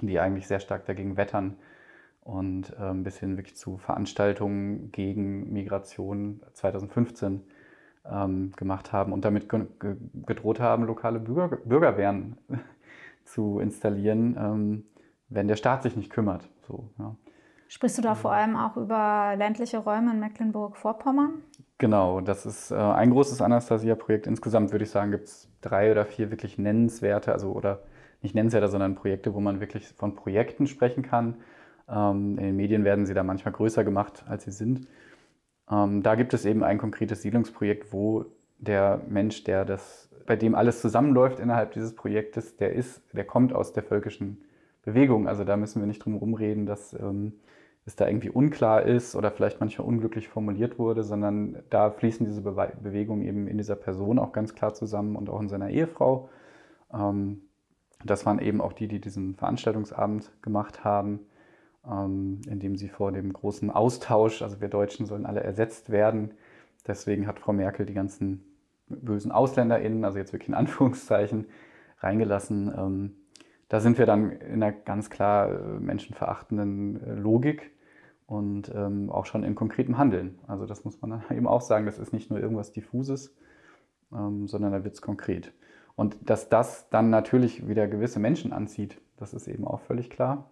die 0.00 0.18
eigentlich 0.18 0.46
sehr 0.46 0.60
stark 0.60 0.86
dagegen 0.86 1.16
wettern 1.16 1.56
und 2.22 2.74
äh, 2.78 2.90
ein 2.90 3.04
bisschen 3.04 3.36
wirklich 3.36 3.56
zu 3.56 3.78
Veranstaltungen 3.78 4.92
gegen 4.92 5.52
Migration 5.52 6.42
2015 6.52 7.42
ähm, 8.10 8.52
gemacht 8.56 8.92
haben 8.92 9.12
und 9.12 9.24
damit 9.24 9.48
ge 9.48 9.66
gedroht 10.26 10.60
haben, 10.60 10.84
lokale 10.84 11.20
Bürger 11.20 11.56
Bürgerwehren 11.58 12.38
zu 13.24 13.60
installieren, 13.60 14.36
ähm, 14.38 14.84
wenn 15.28 15.48
der 15.48 15.56
Staat 15.56 15.82
sich 15.82 15.96
nicht 15.96 16.10
kümmert. 16.10 16.48
So, 16.66 16.90
ja. 16.98 17.16
Sprichst 17.72 17.98
du 17.98 18.02
da 18.02 18.16
vor 18.16 18.32
allem 18.32 18.56
auch 18.56 18.76
über 18.76 19.34
ländliche 19.36 19.78
Räume 19.78 20.10
in 20.10 20.18
Mecklenburg-Vorpommern? 20.18 21.34
Genau, 21.78 22.20
das 22.20 22.44
ist 22.44 22.72
äh, 22.72 22.74
ein 22.74 23.10
großes 23.10 23.40
Anastasia-Projekt. 23.40 24.26
Insgesamt 24.26 24.72
würde 24.72 24.82
ich 24.82 24.90
sagen, 24.90 25.12
gibt 25.12 25.28
es 25.28 25.48
drei 25.60 25.92
oder 25.92 26.04
vier 26.04 26.32
wirklich 26.32 26.58
nennenswerte, 26.58 27.32
also 27.32 27.52
oder 27.52 27.84
nicht 28.22 28.34
nennenswerte, 28.34 28.66
sondern 28.66 28.96
Projekte, 28.96 29.34
wo 29.34 29.40
man 29.40 29.60
wirklich 29.60 29.86
von 29.86 30.16
Projekten 30.16 30.66
sprechen 30.66 31.04
kann. 31.04 31.36
Ähm, 31.88 32.38
in 32.38 32.44
den 32.44 32.56
Medien 32.56 32.82
werden 32.82 33.06
sie 33.06 33.14
da 33.14 33.22
manchmal 33.22 33.52
größer 33.52 33.84
gemacht, 33.84 34.24
als 34.26 34.46
sie 34.46 34.50
sind. 34.50 34.88
Ähm, 35.70 36.02
da 36.02 36.16
gibt 36.16 36.34
es 36.34 36.44
eben 36.46 36.64
ein 36.64 36.76
konkretes 36.76 37.22
Siedlungsprojekt, 37.22 37.92
wo 37.92 38.24
der 38.58 39.00
Mensch, 39.08 39.44
der 39.44 39.64
das, 39.64 40.10
bei 40.26 40.34
dem 40.34 40.56
alles 40.56 40.80
zusammenläuft 40.80 41.38
innerhalb 41.38 41.70
dieses 41.74 41.94
Projektes, 41.94 42.56
der 42.56 42.72
ist, 42.72 43.00
der 43.12 43.24
kommt 43.24 43.52
aus 43.52 43.72
der 43.72 43.84
völkischen 43.84 44.42
Bewegung. 44.82 45.28
Also 45.28 45.44
da 45.44 45.56
müssen 45.56 45.80
wir 45.80 45.86
nicht 45.86 46.04
drum 46.04 46.14
herum 46.14 46.34
reden, 46.34 46.66
dass 46.66 46.94
ähm, 46.94 47.34
es 47.90 47.96
da 47.96 48.06
irgendwie 48.06 48.30
unklar 48.30 48.82
ist 48.82 49.14
oder 49.14 49.30
vielleicht 49.30 49.60
manchmal 49.60 49.86
unglücklich 49.86 50.28
formuliert 50.28 50.78
wurde, 50.78 51.02
sondern 51.02 51.62
da 51.70 51.90
fließen 51.90 52.24
diese 52.24 52.40
Be 52.42 52.72
Bewegungen 52.82 53.22
eben 53.22 53.46
in 53.46 53.58
dieser 53.58 53.76
Person 53.76 54.18
auch 54.18 54.32
ganz 54.32 54.54
klar 54.54 54.74
zusammen 54.74 55.16
und 55.16 55.28
auch 55.28 55.40
in 55.40 55.48
seiner 55.48 55.70
Ehefrau. 55.70 56.30
Ähm, 56.92 57.42
das 58.04 58.24
waren 58.24 58.38
eben 58.38 58.60
auch 58.60 58.72
die, 58.72 58.88
die 58.88 59.00
diesen 59.00 59.34
Veranstaltungsabend 59.34 60.32
gemacht 60.40 60.84
haben, 60.84 61.20
ähm, 61.86 62.40
indem 62.48 62.76
sie 62.76 62.88
vor 62.88 63.12
dem 63.12 63.32
großen 63.32 63.70
Austausch, 63.70 64.42
also 64.42 64.60
wir 64.60 64.68
Deutschen 64.68 65.06
sollen 65.06 65.26
alle 65.26 65.42
ersetzt 65.42 65.90
werden. 65.90 66.32
Deswegen 66.86 67.26
hat 67.26 67.40
Frau 67.40 67.52
Merkel 67.52 67.84
die 67.86 67.94
ganzen 67.94 68.44
bösen 68.86 69.32
AusländerInnen, 69.32 70.04
also 70.04 70.18
jetzt 70.18 70.32
wirklich 70.32 70.48
in 70.48 70.54
Anführungszeichen, 70.62 71.46
reingelassen. 71.98 72.72
Ähm, 72.74 73.16
da 73.68 73.80
sind 73.80 73.98
wir 73.98 74.06
dann 74.06 74.30
in 74.30 74.62
einer 74.62 74.72
ganz 74.72 75.10
klar 75.10 75.50
äh, 75.50 75.80
menschenverachtenden 75.80 77.02
äh, 77.02 77.14
Logik 77.14 77.70
und 78.30 78.70
ähm, 78.72 79.10
auch 79.10 79.26
schon 79.26 79.42
in 79.42 79.56
konkretem 79.56 79.98
Handeln. 79.98 80.38
Also 80.46 80.64
das 80.64 80.84
muss 80.84 81.02
man 81.02 81.24
eben 81.30 81.48
auch 81.48 81.60
sagen, 81.60 81.84
das 81.84 81.98
ist 81.98 82.12
nicht 82.12 82.30
nur 82.30 82.38
irgendwas 82.38 82.70
Diffuses, 82.70 83.34
ähm, 84.12 84.46
sondern 84.46 84.70
da 84.70 84.84
wird 84.84 84.94
es 84.94 85.02
konkret. 85.02 85.52
Und 85.96 86.16
dass 86.22 86.48
das 86.48 86.88
dann 86.90 87.10
natürlich 87.10 87.66
wieder 87.66 87.88
gewisse 87.88 88.20
Menschen 88.20 88.52
anzieht, 88.52 89.00
das 89.16 89.34
ist 89.34 89.48
eben 89.48 89.66
auch 89.66 89.80
völlig 89.80 90.10
klar. 90.10 90.48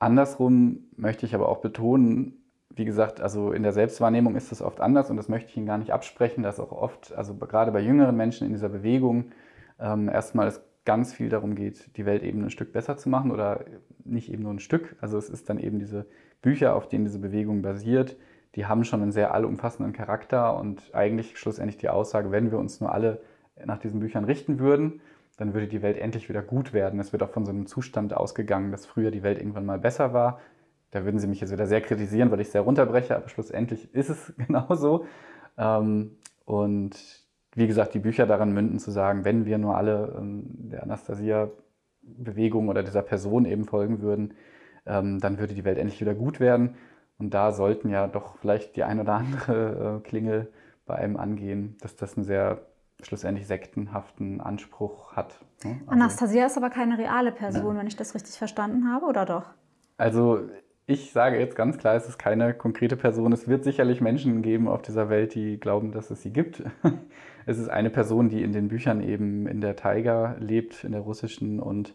Andersrum 0.00 0.88
möchte 0.96 1.26
ich 1.26 1.34
aber 1.36 1.48
auch 1.48 1.58
betonen, 1.58 2.42
wie 2.70 2.84
gesagt, 2.84 3.20
also 3.20 3.52
in 3.52 3.62
der 3.62 3.72
Selbstwahrnehmung 3.72 4.34
ist 4.34 4.50
das 4.50 4.60
oft 4.60 4.80
anders 4.80 5.10
und 5.10 5.16
das 5.16 5.28
möchte 5.28 5.48
ich 5.48 5.56
Ihnen 5.56 5.66
gar 5.66 5.78
nicht 5.78 5.92
absprechen, 5.92 6.42
dass 6.42 6.58
auch 6.58 6.72
oft, 6.72 7.12
also 7.14 7.36
gerade 7.36 7.70
bei 7.70 7.80
jüngeren 7.80 8.16
Menschen 8.16 8.48
in 8.48 8.52
dieser 8.52 8.68
Bewegung, 8.68 9.30
ähm, 9.78 10.08
erstmal 10.08 10.48
es 10.48 10.60
ganz 10.84 11.12
viel 11.12 11.28
darum 11.28 11.54
geht, 11.54 11.96
die 11.96 12.04
Welt 12.04 12.24
eben 12.24 12.42
ein 12.42 12.50
Stück 12.50 12.72
besser 12.72 12.96
zu 12.96 13.08
machen 13.08 13.30
oder 13.30 13.64
nicht 14.04 14.32
eben 14.32 14.42
nur 14.42 14.52
ein 14.52 14.58
Stück. 14.58 14.96
Also 15.00 15.18
es 15.18 15.28
ist 15.28 15.48
dann 15.48 15.60
eben 15.60 15.78
diese 15.78 16.06
Bücher, 16.42 16.74
auf 16.74 16.88
denen 16.88 17.04
diese 17.04 17.18
Bewegung 17.18 17.62
basiert, 17.62 18.16
die 18.56 18.66
haben 18.66 18.84
schon 18.84 19.02
einen 19.02 19.12
sehr 19.12 19.32
allumfassenden 19.32 19.92
Charakter 19.92 20.56
und 20.56 20.94
eigentlich 20.94 21.38
schlussendlich 21.38 21.78
die 21.78 21.88
Aussage, 21.88 22.30
wenn 22.30 22.50
wir 22.50 22.58
uns 22.58 22.80
nur 22.80 22.92
alle 22.92 23.20
nach 23.64 23.78
diesen 23.78 24.00
Büchern 24.00 24.24
richten 24.24 24.58
würden, 24.58 25.00
dann 25.36 25.54
würde 25.54 25.68
die 25.68 25.82
Welt 25.82 25.96
endlich 25.96 26.28
wieder 26.28 26.42
gut 26.42 26.72
werden. 26.72 27.00
Es 27.00 27.12
wird 27.12 27.22
auch 27.22 27.30
von 27.30 27.44
so 27.44 27.50
einem 27.50 27.66
Zustand 27.66 28.14
ausgegangen, 28.14 28.72
dass 28.72 28.86
früher 28.86 29.10
die 29.10 29.22
Welt 29.22 29.38
irgendwann 29.38 29.66
mal 29.66 29.78
besser 29.78 30.12
war. 30.12 30.40
Da 30.90 31.04
würden 31.04 31.18
Sie 31.18 31.28
mich 31.28 31.40
jetzt 31.40 31.52
wieder 31.52 31.66
sehr 31.66 31.80
kritisieren, 31.80 32.30
weil 32.30 32.40
ich 32.40 32.50
sehr 32.50 32.62
runterbreche, 32.62 33.16
aber 33.16 33.28
schlussendlich 33.28 33.94
ist 33.94 34.10
es 34.10 34.34
genauso. 34.36 35.06
Ähm, 35.56 36.16
und 36.44 37.24
wie 37.54 37.66
gesagt, 37.66 37.94
die 37.94 38.00
Bücher 38.00 38.26
daran 38.26 38.52
münden 38.52 38.78
zu 38.78 38.90
sagen, 38.90 39.24
wenn 39.24 39.44
wir 39.46 39.58
nur 39.58 39.76
alle 39.76 40.14
ähm, 40.18 40.42
der 40.70 40.82
Anastasia-Bewegung 40.82 42.68
oder 42.68 42.82
dieser 42.82 43.02
Person 43.02 43.44
eben 43.44 43.64
folgen 43.64 44.02
würden, 44.02 44.34
dann 44.84 45.38
würde 45.38 45.54
die 45.54 45.64
Welt 45.64 45.78
endlich 45.78 46.00
wieder 46.00 46.14
gut 46.14 46.40
werden. 46.40 46.76
Und 47.18 47.34
da 47.34 47.52
sollten 47.52 47.90
ja 47.90 48.06
doch 48.06 48.36
vielleicht 48.38 48.76
die 48.76 48.84
ein 48.84 48.98
oder 48.98 49.14
andere 49.14 50.00
äh, 50.00 50.08
Klingel 50.08 50.50
bei 50.86 50.94
einem 50.96 51.16
angehen, 51.16 51.76
dass 51.80 51.96
das 51.96 52.16
einen 52.16 52.24
sehr 52.24 52.62
schlussendlich 53.02 53.46
sektenhaften 53.46 54.40
Anspruch 54.40 55.12
hat. 55.12 55.38
Ne? 55.64 55.80
Also, 55.80 55.90
Anastasia 55.92 56.46
ist 56.46 56.56
aber 56.56 56.70
keine 56.70 56.98
reale 56.98 57.32
Person, 57.32 57.74
ja. 57.74 57.80
wenn 57.80 57.86
ich 57.86 57.96
das 57.96 58.14
richtig 58.14 58.36
verstanden 58.36 58.90
habe, 58.92 59.06
oder 59.06 59.24
doch? 59.24 59.44
Also 59.96 60.40
ich 60.86 61.12
sage 61.12 61.38
jetzt 61.38 61.54
ganz 61.54 61.78
klar, 61.78 61.94
es 61.94 62.08
ist 62.08 62.18
keine 62.18 62.54
konkrete 62.54 62.96
Person. 62.96 63.32
Es 63.32 63.46
wird 63.46 63.64
sicherlich 63.64 64.00
Menschen 64.00 64.42
geben 64.42 64.66
auf 64.66 64.82
dieser 64.82 65.08
Welt, 65.08 65.34
die 65.34 65.60
glauben, 65.60 65.92
dass 65.92 66.10
es 66.10 66.22
sie 66.22 66.32
gibt. 66.32 66.62
Es 67.46 67.58
ist 67.58 67.70
eine 67.70 67.88
Person, 67.88 68.28
die 68.28 68.42
in 68.42 68.52
den 68.52 68.68
Büchern 68.68 69.02
eben 69.02 69.46
in 69.46 69.62
der 69.62 69.74
Taiga 69.74 70.36
lebt, 70.38 70.84
in 70.84 70.92
der 70.92 71.00
russischen 71.00 71.58
und 71.58 71.94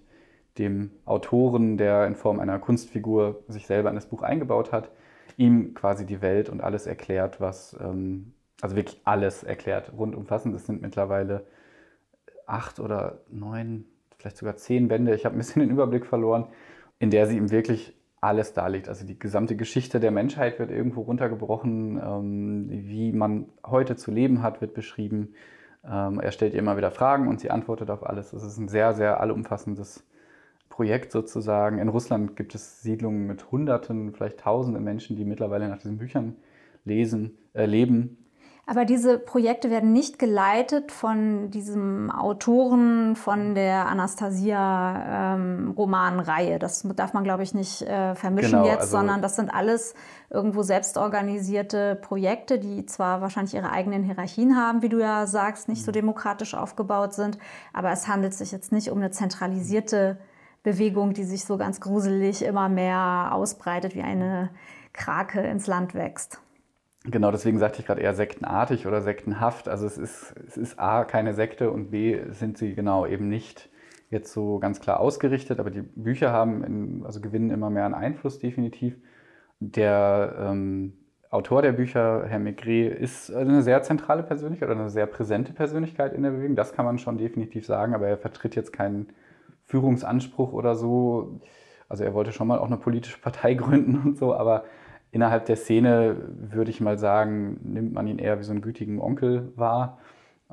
dem 0.57 0.91
Autoren, 1.05 1.77
der 1.77 2.07
in 2.07 2.15
Form 2.15 2.39
einer 2.39 2.59
Kunstfigur 2.59 3.43
sich 3.47 3.67
selber 3.67 3.89
in 3.89 3.95
das 3.95 4.07
Buch 4.07 4.21
eingebaut 4.21 4.71
hat, 4.71 4.89
ihm 5.37 5.73
quasi 5.73 6.05
die 6.05 6.21
Welt 6.21 6.49
und 6.49 6.61
alles 6.61 6.87
erklärt, 6.87 7.41
was, 7.41 7.75
ähm, 7.81 8.33
also 8.61 8.75
wirklich 8.75 9.01
alles 9.03 9.43
erklärt, 9.43 9.91
rundumfassend. 9.97 10.55
Es 10.55 10.65
sind 10.65 10.81
mittlerweile 10.81 11.45
acht 12.45 12.79
oder 12.79 13.19
neun, 13.29 13.85
vielleicht 14.17 14.37
sogar 14.37 14.55
zehn 14.55 14.87
Bände, 14.87 15.13
ich 15.13 15.25
habe 15.25 15.35
ein 15.35 15.39
bisschen 15.39 15.61
den 15.61 15.71
Überblick 15.71 16.05
verloren, 16.05 16.47
in 16.99 17.09
der 17.09 17.27
sie 17.27 17.37
ihm 17.37 17.51
wirklich 17.51 17.93
alles 18.21 18.53
darlegt. 18.53 18.89
Also 18.89 19.05
die 19.05 19.19
gesamte 19.19 19.55
Geschichte 19.55 19.99
der 19.99 20.11
Menschheit 20.11 20.57
wird 20.57 20.71
irgendwo 20.71 21.01
runtergebrochen. 21.01 22.01
Ähm, 22.03 22.67
wie 22.69 23.11
man 23.11 23.47
heute 23.65 23.95
zu 23.95 24.11
leben 24.11 24.41
hat, 24.41 24.61
wird 24.61 24.73
beschrieben. 24.73 25.33
Ähm, 25.87 26.19
er 26.19 26.31
stellt 26.31 26.53
ihr 26.53 26.59
immer 26.59 26.77
wieder 26.77 26.91
Fragen 26.91 27.27
und 27.27 27.39
sie 27.39 27.51
antwortet 27.51 27.89
auf 27.91 28.05
alles. 28.05 28.33
Es 28.33 28.43
ist 28.43 28.57
ein 28.57 28.67
sehr, 28.67 28.93
sehr 28.93 29.19
allumfassendes 29.19 30.03
Projekt 30.69 31.11
sozusagen. 31.11 31.79
In 31.79 31.89
Russland 31.89 32.35
gibt 32.35 32.55
es 32.55 32.81
Siedlungen 32.81 33.27
mit 33.27 33.51
Hunderten, 33.51 34.13
vielleicht 34.13 34.41
Tausenden 34.41 34.83
Menschen, 34.83 35.15
die 35.15 35.25
mittlerweile 35.25 35.69
nach 35.69 35.77
diesen 35.77 35.97
Büchern 35.97 36.35
lesen, 36.83 37.37
äh, 37.53 37.65
leben. 37.65 38.17
Aber 38.67 38.83
diese 38.83 39.19
Projekte 39.19 39.69
werden 39.69 39.93
nicht 39.93 40.17
geleitet 40.17 40.91
von 40.91 41.51
diesem 41.51 42.09
Autoren 42.09 43.15
von 43.15 43.53
der 43.53 43.85
Anastasia-Romanreihe. 43.87 46.53
Ähm, 46.53 46.59
das 46.59 46.81
darf 46.95 47.13
man, 47.13 47.23
glaube 47.23 47.43
ich, 47.43 47.53
nicht 47.53 47.83
äh, 47.83 48.15
vermischen 48.15 48.53
genau, 48.53 48.65
jetzt, 48.65 48.81
also 48.81 48.97
sondern 48.97 49.21
das 49.21 49.35
sind 49.35 49.53
alles 49.53 49.93
irgendwo 50.31 50.63
selbstorganisierte 50.63 51.99
Projekte, 52.01 52.57
die 52.57 52.87
zwar 52.87 53.21
wahrscheinlich 53.21 53.53
ihre 53.53 53.69
eigenen 53.69 54.03
Hierarchien 54.03 54.57
haben, 54.57 54.81
wie 54.81 54.89
du 54.89 54.99
ja 54.99 55.27
sagst, 55.27 55.69
nicht 55.69 55.85
so 55.85 55.91
mhm. 55.91 55.93
demokratisch 55.93 56.55
aufgebaut 56.55 57.13
sind, 57.13 57.37
aber 57.71 57.91
es 57.91 58.07
handelt 58.07 58.33
sich 58.33 58.51
jetzt 58.51 58.71
nicht 58.71 58.89
um 58.89 58.97
eine 58.97 59.11
zentralisierte 59.11 60.17
Bewegung, 60.65 61.13
die 61.13 61.23
sich 61.23 61.45
so 61.45 61.57
ganz 61.57 61.79
gruselig 61.79 62.43
immer 62.43 62.67
mehr 62.67 63.29
ausbreitet, 63.31 63.95
wie 63.95 64.01
eine 64.01 64.49
Krake 64.91 65.41
ins 65.41 65.67
Land 65.67 65.93
wächst. 65.93 66.41
Genau, 67.05 67.29
deswegen 67.29 67.59
sagte 67.59 67.79
ich 67.79 67.85
gerade 67.85 68.01
eher 68.01 68.15
sektenartig 68.15 68.87
oder 68.87 69.01
sektenhaft. 69.01 69.69
Also 69.69 69.85
es 69.85 69.97
ist, 69.97 70.33
es 70.47 70.57
ist 70.57 70.79
A, 70.79 71.05
keine 71.05 71.35
Sekte 71.35 71.69
und 71.69 71.91
B, 71.91 72.19
sind 72.31 72.57
sie 72.57 72.73
genau 72.73 73.05
eben 73.05 73.29
nicht 73.29 73.69
jetzt 74.09 74.33
so 74.33 74.57
ganz 74.57 74.79
klar 74.79 74.99
ausgerichtet, 74.99 75.59
aber 75.59 75.69
die 75.69 75.81
Bücher 75.81 76.31
haben, 76.31 76.63
in, 76.63 77.05
also 77.05 77.21
gewinnen 77.21 77.51
immer 77.51 77.69
mehr 77.69 77.85
an 77.85 77.93
Einfluss 77.93 78.39
definitiv. 78.39 78.95
Der 79.59 80.35
ähm, 80.39 80.93
Autor 81.29 81.61
der 81.61 81.73
Bücher, 81.73 82.25
Herr 82.27 82.39
Maigret, 82.39 82.97
ist 82.97 83.31
eine 83.33 83.61
sehr 83.61 83.83
zentrale 83.83 84.23
Persönlichkeit 84.23 84.69
oder 84.69 84.79
eine 84.79 84.89
sehr 84.89 85.05
präsente 85.05 85.53
Persönlichkeit 85.53 86.13
in 86.13 86.23
der 86.23 86.31
Bewegung. 86.31 86.55
Das 86.55 86.73
kann 86.73 86.85
man 86.85 86.97
schon 86.97 87.19
definitiv 87.19 87.67
sagen, 87.67 87.93
aber 87.93 88.07
er 88.07 88.17
vertritt 88.17 88.55
jetzt 88.55 88.73
keinen 88.73 89.09
Führungsanspruch 89.65 90.53
oder 90.53 90.75
so. 90.75 91.39
Also 91.89 92.03
er 92.03 92.13
wollte 92.13 92.31
schon 92.31 92.47
mal 92.47 92.59
auch 92.59 92.67
eine 92.67 92.77
politische 92.77 93.19
Partei 93.19 93.53
gründen 93.55 94.01
und 94.03 94.17
so, 94.17 94.33
aber 94.33 94.63
Innerhalb 95.15 95.45
der 95.45 95.55
Szene 95.55 96.17
würde 96.51 96.69
ich 96.69 96.81
mal 96.81 96.99
sagen, 96.99 97.57
nimmt 97.63 97.93
man 97.93 98.05
ihn 98.05 98.19
eher 98.19 98.37
wie 98.37 98.43
so 98.43 98.51
einen 98.51 98.59
gütigen 98.59 98.99
Onkel 98.99 99.53
wahr, 99.55 99.97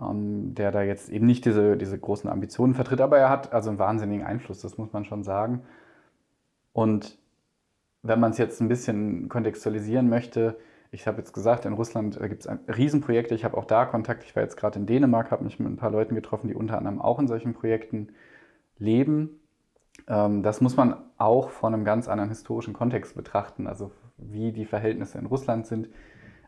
ähm, 0.01 0.55
der 0.55 0.71
da 0.71 0.83
jetzt 0.83 1.09
eben 1.09 1.27
nicht 1.27 1.45
diese, 1.45 1.77
diese 1.77 1.99
großen 1.99 2.31
Ambitionen 2.31 2.75
vertritt, 2.75 3.01
aber 3.01 3.19
er 3.19 3.29
hat 3.29 3.53
also 3.53 3.71
einen 3.71 3.81
wahnsinnigen 3.81 4.25
Einfluss, 4.25 4.61
das 4.61 4.79
muss 4.79 4.93
man 4.93 5.05
schon 5.05 5.25
sagen. 5.25 5.63
Und 6.73 7.19
wenn 8.03 8.21
man 8.21 8.31
es 8.31 8.39
jetzt 8.39 8.61
ein 8.61 8.69
bisschen 8.69 9.29
kontextualisieren 9.29 10.09
möchte, 10.09 10.57
ich 10.93 11.09
habe 11.09 11.19
jetzt 11.19 11.33
gesagt, 11.33 11.65
in 11.65 11.73
Russland 11.73 12.21
äh, 12.21 12.29
gibt 12.29 12.47
es 12.47 12.77
Riesenprojekte. 12.77 13.35
Ich 13.35 13.45
habe 13.45 13.57
auch 13.57 13.65
da 13.65 13.85
Kontakt. 13.85 14.23
Ich 14.23 14.37
war 14.37 14.45
jetzt 14.45 14.57
gerade 14.57 14.79
in 14.79 14.87
Dänemark, 14.87 15.33
habe 15.33 15.43
mich 15.43 15.59
mit 15.59 15.73
ein 15.73 15.77
paar 15.77 15.91
Leuten 15.91 16.15
getroffen, 16.15 16.47
die 16.47 16.55
unter 16.55 16.79
anderem 16.79 17.01
auch 17.01 17.19
in 17.19 17.27
solchen 17.27 17.53
Projekten 17.53 18.11
leben. 18.79 19.41
Ähm, 20.09 20.43
das 20.43 20.61
muss 20.61 20.77
man 20.77 20.97
auch 21.19 21.51
von 21.51 21.75
einem 21.75 21.85
ganz 21.85 22.09
anderen 22.09 22.31
historischen 22.31 22.73
Kontext 22.73 23.15
betrachten. 23.15 23.67
Also 23.67 23.93
wie 24.17 24.53
die 24.53 24.65
Verhältnisse 24.65 25.19
in 25.19 25.27
Russland 25.27 25.67
sind. 25.67 25.89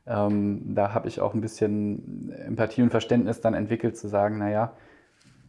Ähm, 0.06 0.74
da 0.74 0.92
habe 0.92 1.08
ich 1.08 1.20
auch 1.20 1.34
ein 1.34 1.40
bisschen 1.40 2.30
Empathie 2.32 2.82
und 2.82 2.90
Verständnis 2.90 3.40
dann 3.40 3.54
entwickelt, 3.54 3.96
zu 3.96 4.08
sagen, 4.08 4.38
naja, 4.38 4.74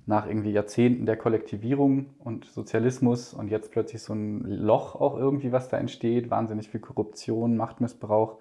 nach 0.05 0.27
irgendwie 0.27 0.51
Jahrzehnten 0.51 1.05
der 1.05 1.17
Kollektivierung 1.17 2.11
und 2.19 2.45
Sozialismus 2.45 3.33
und 3.33 3.49
jetzt 3.49 3.71
plötzlich 3.71 4.01
so 4.01 4.13
ein 4.13 4.41
Loch 4.41 4.95
auch 4.95 5.17
irgendwie, 5.17 5.51
was 5.51 5.67
da 5.67 5.77
entsteht, 5.77 6.29
wahnsinnig 6.29 6.69
viel 6.69 6.79
Korruption, 6.79 7.57
Machtmissbrauch, 7.57 8.37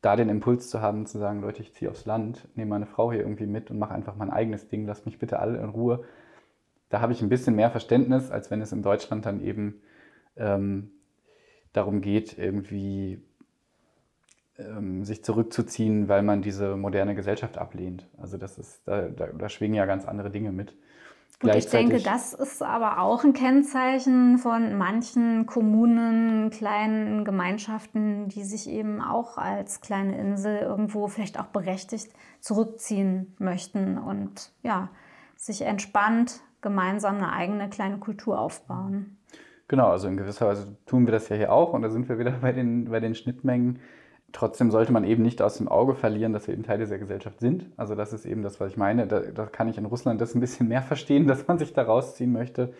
da 0.00 0.14
den 0.14 0.28
Impuls 0.28 0.70
zu 0.70 0.80
haben, 0.80 1.06
zu 1.06 1.18
sagen, 1.18 1.40
Leute, 1.40 1.60
ich 1.60 1.74
ziehe 1.74 1.90
aufs 1.90 2.06
Land, 2.06 2.46
nehme 2.54 2.70
meine 2.70 2.86
Frau 2.86 3.10
hier 3.10 3.20
irgendwie 3.20 3.46
mit 3.46 3.70
und 3.70 3.80
mache 3.80 3.94
einfach 3.94 4.14
mein 4.14 4.30
eigenes 4.30 4.68
Ding, 4.68 4.86
lasst 4.86 5.06
mich 5.06 5.18
bitte 5.18 5.40
alle 5.40 5.58
in 5.58 5.70
Ruhe. 5.70 6.04
Da 6.88 7.00
habe 7.00 7.12
ich 7.12 7.22
ein 7.22 7.28
bisschen 7.28 7.54
mehr 7.54 7.70
Verständnis, 7.70 8.30
als 8.30 8.50
wenn 8.50 8.60
es 8.60 8.72
in 8.72 8.82
Deutschland 8.82 9.26
dann 9.26 9.42
eben 9.42 9.80
ähm, 10.36 10.90
darum 11.72 12.00
geht, 12.00 12.38
irgendwie 12.38 13.22
ähm, 14.58 15.04
sich 15.04 15.22
zurückzuziehen, 15.22 16.08
weil 16.08 16.22
man 16.22 16.42
diese 16.42 16.76
moderne 16.76 17.14
Gesellschaft 17.14 17.58
ablehnt. 17.58 18.06
Also 18.16 18.36
das 18.36 18.58
ist, 18.58 18.82
da, 18.86 19.08
da, 19.08 19.26
da 19.26 19.48
schwingen 19.48 19.74
ja 19.74 19.86
ganz 19.86 20.06
andere 20.06 20.30
Dinge 20.30 20.52
mit. 20.52 20.74
Gut, 21.40 21.54
ich 21.54 21.66
denke, 21.66 22.00
das 22.00 22.32
ist 22.32 22.62
aber 22.64 23.00
auch 23.00 23.22
ein 23.22 23.32
Kennzeichen 23.32 24.38
von 24.38 24.76
manchen 24.76 25.46
Kommunen, 25.46 26.50
kleinen 26.50 27.24
Gemeinschaften, 27.24 28.28
die 28.28 28.42
sich 28.42 28.68
eben 28.68 29.00
auch 29.00 29.38
als 29.38 29.80
kleine 29.80 30.18
Insel 30.18 30.58
irgendwo 30.58 31.06
vielleicht 31.06 31.38
auch 31.38 31.46
berechtigt 31.46 32.10
zurückziehen 32.40 33.36
möchten 33.38 33.98
und 33.98 34.50
ja, 34.64 34.88
sich 35.36 35.62
entspannt 35.62 36.40
gemeinsam 36.60 37.16
eine 37.16 37.32
eigene 37.32 37.68
kleine 37.68 37.98
Kultur 37.98 38.38
aufbauen. 38.38 39.16
Genau, 39.68 39.88
also 39.88 40.08
in 40.08 40.16
gewisser 40.16 40.46
Weise 40.46 40.76
tun 40.86 41.06
wir 41.06 41.12
das 41.12 41.28
ja 41.28 41.36
hier 41.36 41.52
auch 41.52 41.74
und 41.74 41.82
da 41.82 41.90
sind 41.90 42.08
wir 42.08 42.18
wieder 42.18 42.30
bei 42.40 42.52
den, 42.52 42.86
bei 42.90 43.00
den 43.00 43.14
Schnittmengen. 43.14 43.80
Trotzdem 44.32 44.70
sollte 44.70 44.92
man 44.92 45.04
eben 45.04 45.22
nicht 45.22 45.40
aus 45.40 45.56
dem 45.56 45.68
Auge 45.68 45.94
verlieren, 45.94 46.34
dass 46.34 46.46
wir 46.46 46.54
eben 46.54 46.62
Teil 46.62 46.78
dieser 46.78 46.98
Gesellschaft 46.98 47.40
sind. 47.40 47.66
Also 47.78 47.94
das 47.94 48.12
ist 48.12 48.26
eben 48.26 48.42
das, 48.42 48.60
was 48.60 48.72
ich 48.72 48.76
meine. 48.76 49.06
Da, 49.06 49.20
da 49.20 49.46
kann 49.46 49.68
ich 49.68 49.78
in 49.78 49.86
Russland 49.86 50.20
das 50.20 50.34
ein 50.34 50.40
bisschen 50.40 50.68
mehr 50.68 50.82
verstehen, 50.94 51.26
dass 51.26 51.46
man 51.46 51.58
sich 51.58 51.72
da 51.72 51.82
rausziehen 51.82 52.32
möchte. 52.32 52.74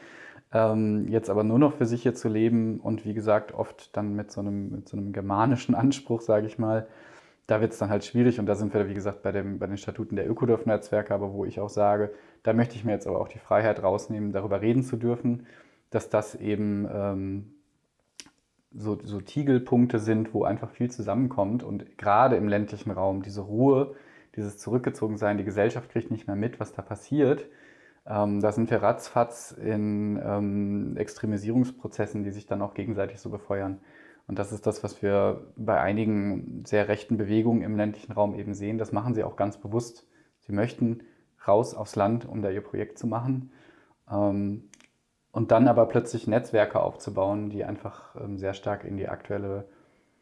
Ähm, 0.52 1.08
jetzt 1.08 1.28
aber 1.28 1.44
nur 1.44 1.58
noch 1.58 1.74
für 1.74 1.86
sich 1.86 2.02
hier 2.02 2.14
zu 2.14 2.28
leben 2.28 2.80
und 2.80 3.04
wie 3.04 3.14
gesagt 3.14 3.52
oft 3.52 3.94
dann 3.96 4.14
mit 4.14 4.30
so 4.30 4.40
einem, 4.40 4.70
mit 4.70 4.88
so 4.88 4.96
einem 4.96 5.12
germanischen 5.12 5.74
Anspruch, 5.74 6.22
sage 6.22 6.46
ich 6.46 6.58
mal, 6.58 6.86
da 7.48 7.62
wird 7.62 7.72
es 7.72 7.78
dann 7.78 7.88
halt 7.88 8.04
schwierig 8.04 8.38
und 8.38 8.46
da 8.46 8.54
sind 8.54 8.74
wir, 8.74 8.88
wie 8.90 8.94
gesagt, 8.94 9.22
bei, 9.22 9.32
dem, 9.32 9.58
bei 9.58 9.66
den 9.66 9.78
Statuten 9.78 10.16
der 10.16 10.28
Ökodorf-Netzwerke, 10.28 11.14
aber 11.14 11.32
wo 11.32 11.46
ich 11.46 11.60
auch 11.60 11.70
sage, 11.70 12.12
da 12.42 12.52
möchte 12.52 12.76
ich 12.76 12.84
mir 12.84 12.92
jetzt 12.92 13.06
aber 13.06 13.20
auch 13.20 13.28
die 13.28 13.38
Freiheit 13.38 13.82
rausnehmen, 13.82 14.32
darüber 14.32 14.60
reden 14.60 14.82
zu 14.82 14.98
dürfen, 14.98 15.46
dass 15.88 16.10
das 16.10 16.34
eben 16.34 16.86
ähm, 16.92 17.54
so, 18.70 18.98
so 19.02 19.22
Tiegelpunkte 19.22 19.98
sind, 19.98 20.34
wo 20.34 20.44
einfach 20.44 20.68
viel 20.68 20.90
zusammenkommt 20.90 21.62
und 21.62 21.96
gerade 21.96 22.36
im 22.36 22.48
ländlichen 22.48 22.90
Raum 22.90 23.22
diese 23.22 23.40
Ruhe, 23.40 23.94
dieses 24.36 24.58
Zurückgezogensein, 24.58 25.38
die 25.38 25.44
Gesellschaft 25.44 25.88
kriegt 25.88 26.10
nicht 26.10 26.26
mehr 26.26 26.36
mit, 26.36 26.60
was 26.60 26.74
da 26.74 26.82
passiert. 26.82 27.46
Ähm, 28.06 28.40
da 28.40 28.52
sind 28.52 28.70
wir 28.70 28.82
ratzfatz 28.82 29.52
in 29.52 30.20
ähm, 30.22 30.98
Extremisierungsprozessen, 30.98 32.24
die 32.24 32.30
sich 32.30 32.44
dann 32.44 32.60
auch 32.60 32.74
gegenseitig 32.74 33.20
so 33.20 33.30
befeuern. 33.30 33.80
Und 34.28 34.38
das 34.38 34.52
ist 34.52 34.66
das, 34.66 34.84
was 34.84 35.02
wir 35.02 35.40
bei 35.56 35.80
einigen 35.80 36.62
sehr 36.66 36.86
rechten 36.86 37.16
Bewegungen 37.16 37.62
im 37.62 37.76
ländlichen 37.76 38.12
Raum 38.12 38.34
eben 38.34 38.54
sehen. 38.54 38.76
Das 38.78 38.92
machen 38.92 39.14
sie 39.14 39.24
auch 39.24 39.36
ganz 39.36 39.56
bewusst. 39.56 40.06
Sie 40.40 40.52
möchten 40.52 41.00
raus 41.46 41.74
aufs 41.74 41.96
Land, 41.96 42.28
um 42.28 42.42
da 42.42 42.50
ihr 42.50 42.60
Projekt 42.60 42.98
zu 42.98 43.06
machen. 43.06 43.50
Ähm, 44.10 44.68
und 45.32 45.50
dann 45.50 45.66
aber 45.66 45.86
plötzlich 45.86 46.26
Netzwerke 46.26 46.80
aufzubauen, 46.80 47.48
die 47.48 47.64
einfach 47.64 48.14
ähm, 48.16 48.36
sehr 48.36 48.52
stark 48.52 48.84
in 48.84 48.98
die 48.98 49.08
aktuelle, 49.08 49.66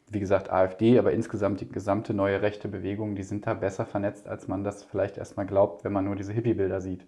wie 0.08 0.20
gesagt, 0.20 0.52
AfD, 0.52 0.98
aber 1.00 1.12
insgesamt 1.12 1.60
die 1.60 1.68
gesamte 1.68 2.14
neue 2.14 2.42
rechte 2.42 2.68
Bewegung, 2.68 3.16
die 3.16 3.24
sind 3.24 3.46
da 3.46 3.54
besser 3.54 3.86
vernetzt, 3.86 4.28
als 4.28 4.46
man 4.46 4.62
das 4.62 4.84
vielleicht 4.84 5.18
erstmal 5.18 5.46
glaubt, 5.46 5.82
wenn 5.84 5.92
man 5.92 6.04
nur 6.04 6.14
diese 6.14 6.32
Hippie-Bilder 6.32 6.80
sieht. 6.80 7.06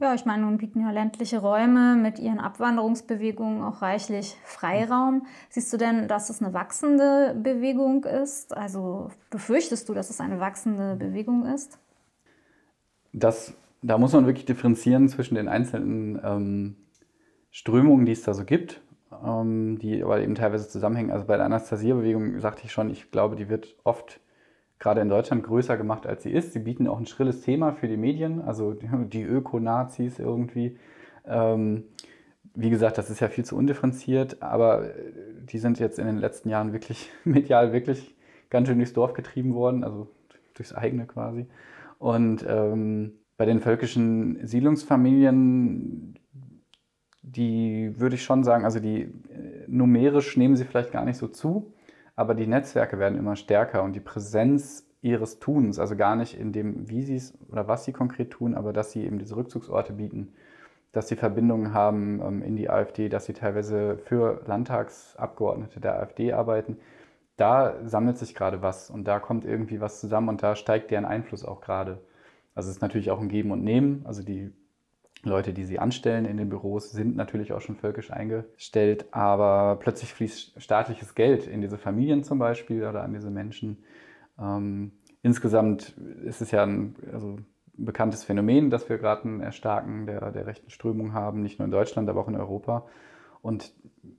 Ja, 0.00 0.14
ich 0.14 0.24
meine, 0.24 0.42
nun 0.42 0.58
bieten 0.58 0.80
ja 0.80 0.90
ländliche 0.90 1.38
Räume 1.38 1.96
mit 1.96 2.18
ihren 2.18 2.40
Abwanderungsbewegungen 2.40 3.62
auch 3.62 3.82
reichlich 3.82 4.36
Freiraum. 4.44 5.26
Siehst 5.48 5.72
du 5.72 5.76
denn, 5.76 6.08
dass 6.08 6.28
es 6.28 6.42
eine 6.42 6.52
wachsende 6.52 7.36
Bewegung 7.40 8.04
ist? 8.04 8.56
Also 8.56 9.10
befürchtest 9.30 9.88
du, 9.88 9.94
dass 9.94 10.10
es 10.10 10.20
eine 10.20 10.40
wachsende 10.40 10.96
Bewegung 10.96 11.46
ist? 11.46 11.78
Das, 13.12 13.54
da 13.80 13.96
muss 13.96 14.12
man 14.12 14.26
wirklich 14.26 14.44
differenzieren 14.44 15.08
zwischen 15.08 15.36
den 15.36 15.48
einzelnen 15.48 16.20
ähm, 16.22 16.76
Strömungen, 17.50 18.06
die 18.06 18.12
es 18.12 18.22
da 18.22 18.34
so 18.34 18.44
gibt, 18.44 18.82
ähm, 19.24 19.78
die 19.78 20.02
aber 20.02 20.20
eben 20.20 20.34
teilweise 20.34 20.68
zusammenhängen. 20.68 21.12
Also 21.12 21.26
bei 21.26 21.36
der 21.36 21.46
Anastasia-Bewegung 21.46 22.40
sagte 22.40 22.62
ich 22.64 22.72
schon, 22.72 22.90
ich 22.90 23.10
glaube, 23.12 23.36
die 23.36 23.48
wird 23.48 23.76
oft 23.84 24.20
gerade 24.78 25.00
in 25.00 25.08
Deutschland 25.08 25.44
größer 25.44 25.76
gemacht, 25.76 26.06
als 26.06 26.22
sie 26.22 26.30
ist. 26.30 26.52
Sie 26.52 26.58
bieten 26.58 26.86
auch 26.88 26.98
ein 26.98 27.06
schrilles 27.06 27.40
Thema 27.40 27.72
für 27.72 27.88
die 27.88 27.96
Medien, 27.96 28.42
also 28.42 28.74
die 28.74 29.22
Öko-Nazis 29.22 30.18
irgendwie. 30.18 30.78
Ähm, 31.24 31.84
wie 32.54 32.70
gesagt, 32.70 32.98
das 32.98 33.10
ist 33.10 33.20
ja 33.20 33.28
viel 33.28 33.44
zu 33.44 33.56
undifferenziert, 33.56 34.42
aber 34.42 34.90
die 35.50 35.58
sind 35.58 35.78
jetzt 35.78 35.98
in 35.98 36.06
den 36.06 36.18
letzten 36.18 36.48
Jahren 36.48 36.72
wirklich 36.72 37.10
medial 37.24 37.72
wirklich 37.72 38.14
ganz 38.50 38.68
schön 38.68 38.78
durchs 38.78 38.92
Dorf 38.92 39.12
getrieben 39.12 39.54
worden, 39.54 39.84
also 39.84 40.08
durchs 40.54 40.72
eigene 40.72 41.06
quasi. 41.06 41.46
Und 41.98 42.44
ähm, 42.48 43.20
bei 43.36 43.44
den 43.44 43.60
völkischen 43.60 44.46
Siedlungsfamilien 44.46 46.18
die 47.26 47.92
würde 47.98 48.14
ich 48.14 48.22
schon 48.22 48.44
sagen, 48.44 48.64
also 48.64 48.78
die 48.78 49.02
äh, 49.02 49.10
numerisch 49.66 50.36
nehmen 50.36 50.56
sie 50.56 50.64
vielleicht 50.64 50.92
gar 50.92 51.04
nicht 51.04 51.18
so 51.18 51.26
zu, 51.26 51.74
aber 52.16 52.34
die 52.34 52.46
Netzwerke 52.46 52.98
werden 52.98 53.18
immer 53.18 53.36
stärker 53.36 53.82
und 53.82 53.94
die 53.94 54.00
Präsenz 54.00 54.86
ihres 55.02 55.38
Tuns, 55.38 55.78
also 55.78 55.94
gar 55.94 56.16
nicht 56.16 56.38
in 56.38 56.52
dem, 56.52 56.88
wie 56.88 57.02
sie 57.02 57.16
es 57.16 57.34
oder 57.50 57.68
was 57.68 57.84
sie 57.84 57.92
konkret 57.92 58.30
tun, 58.30 58.54
aber 58.54 58.72
dass 58.72 58.90
sie 58.92 59.04
eben 59.04 59.18
diese 59.18 59.36
Rückzugsorte 59.36 59.92
bieten, 59.92 60.32
dass 60.92 61.08
sie 61.08 61.16
Verbindungen 61.16 61.74
haben 61.74 62.20
ähm, 62.22 62.42
in 62.42 62.56
die 62.56 62.70
AfD, 62.70 63.08
dass 63.08 63.26
sie 63.26 63.34
teilweise 63.34 63.98
für 63.98 64.42
Landtagsabgeordnete 64.46 65.78
der 65.78 66.00
AfD 66.00 66.32
arbeiten. 66.32 66.78
Da 67.36 67.74
sammelt 67.84 68.16
sich 68.16 68.34
gerade 68.34 68.62
was 68.62 68.90
und 68.90 69.04
da 69.04 69.20
kommt 69.20 69.44
irgendwie 69.44 69.80
was 69.80 70.00
zusammen 70.00 70.30
und 70.30 70.42
da 70.42 70.56
steigt 70.56 70.90
deren 70.90 71.04
Einfluss 71.04 71.44
auch 71.44 71.60
gerade. 71.60 72.00
Also 72.54 72.70
es 72.70 72.76
ist 72.76 72.82
natürlich 72.82 73.10
auch 73.10 73.20
ein 73.20 73.28
Geben 73.28 73.50
und 73.50 73.62
Nehmen. 73.62 74.02
Also 74.06 74.22
die 74.22 74.52
Leute, 75.26 75.52
die 75.52 75.64
sie 75.64 75.78
anstellen 75.78 76.24
in 76.24 76.36
den 76.36 76.48
Büros, 76.48 76.90
sind 76.90 77.16
natürlich 77.16 77.52
auch 77.52 77.60
schon 77.60 77.76
völkisch 77.76 78.10
eingestellt, 78.10 79.06
aber 79.10 79.78
plötzlich 79.80 80.12
fließt 80.12 80.60
staatliches 80.60 81.14
Geld 81.14 81.46
in 81.46 81.60
diese 81.60 81.78
Familien 81.78 82.24
zum 82.24 82.38
Beispiel 82.38 82.86
oder 82.86 83.02
an 83.02 83.12
diese 83.12 83.30
Menschen. 83.30 83.78
Ähm, 84.38 84.92
insgesamt 85.22 85.96
ist 86.24 86.40
es 86.40 86.50
ja 86.50 86.62
ein 86.62 86.96
also, 87.12 87.38
bekanntes 87.76 88.24
Phänomen, 88.24 88.70
dass 88.70 88.88
wir 88.88 88.98
gerade 88.98 89.28
ein 89.28 89.40
Erstarken 89.40 90.06
der, 90.06 90.32
der 90.32 90.46
rechten 90.46 90.70
Strömung 90.70 91.12
haben, 91.12 91.42
nicht 91.42 91.58
nur 91.58 91.66
in 91.66 91.72
Deutschland, 91.72 92.08
aber 92.08 92.20
auch 92.20 92.28
in 92.28 92.36
Europa. 92.36 92.86
Und 93.42 93.72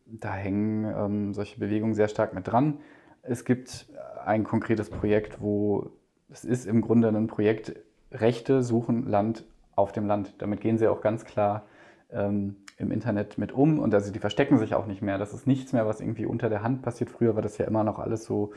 da 0.06 0.34
hängen 0.34 0.86
ähm, 0.86 1.34
solche 1.34 1.60
Bewegungen 1.60 1.94
sehr 1.94 2.08
stark 2.08 2.34
mit 2.34 2.48
dran. 2.48 2.80
Es 3.24 3.46
gibt 3.46 3.88
ein 4.26 4.44
konkretes 4.44 4.90
Projekt, 4.90 5.42
wo 5.42 5.92
es 6.30 6.46
ist 6.46 6.66
im 6.66 6.82
Grunde 6.82 7.10
ein 7.10 7.28
Projekt, 7.28 7.76
Rechte 8.12 8.64
suchen 8.64 9.06
Land 9.06 9.46
auf 9.78 9.94
dem 9.94 10.08
Land. 10.08 10.34
Damit 10.40 10.60
gehen 10.60 10.78
sie 10.78 10.88
auch 10.88 11.02
ganz 11.02 11.24
klar 11.24 11.64
ähm, 12.12 12.58
im 12.78 12.92
Internet 12.92 13.38
mit 13.38 13.52
um 13.52 13.80
und 13.80 13.94
also 13.94 14.12
die 14.12 14.20
verstecken 14.20 14.58
sich 14.58 14.76
auch 14.76 14.88
nicht 14.88 15.02
mehr. 15.02 15.18
Das 15.18 15.34
ist 15.34 15.48
nichts 15.48 15.72
mehr, 15.72 15.88
was 15.88 16.02
irgendwie 16.02 16.26
unter 16.26 16.50
der 16.50 16.64
Hand 16.64 16.82
passiert. 16.82 17.10
Früher 17.10 17.36
war 17.36 17.42
das 17.42 17.58
ja 17.58 17.66
immer 17.66 17.84
noch 17.84 18.00
alles 18.00 18.26
so, 18.26 18.52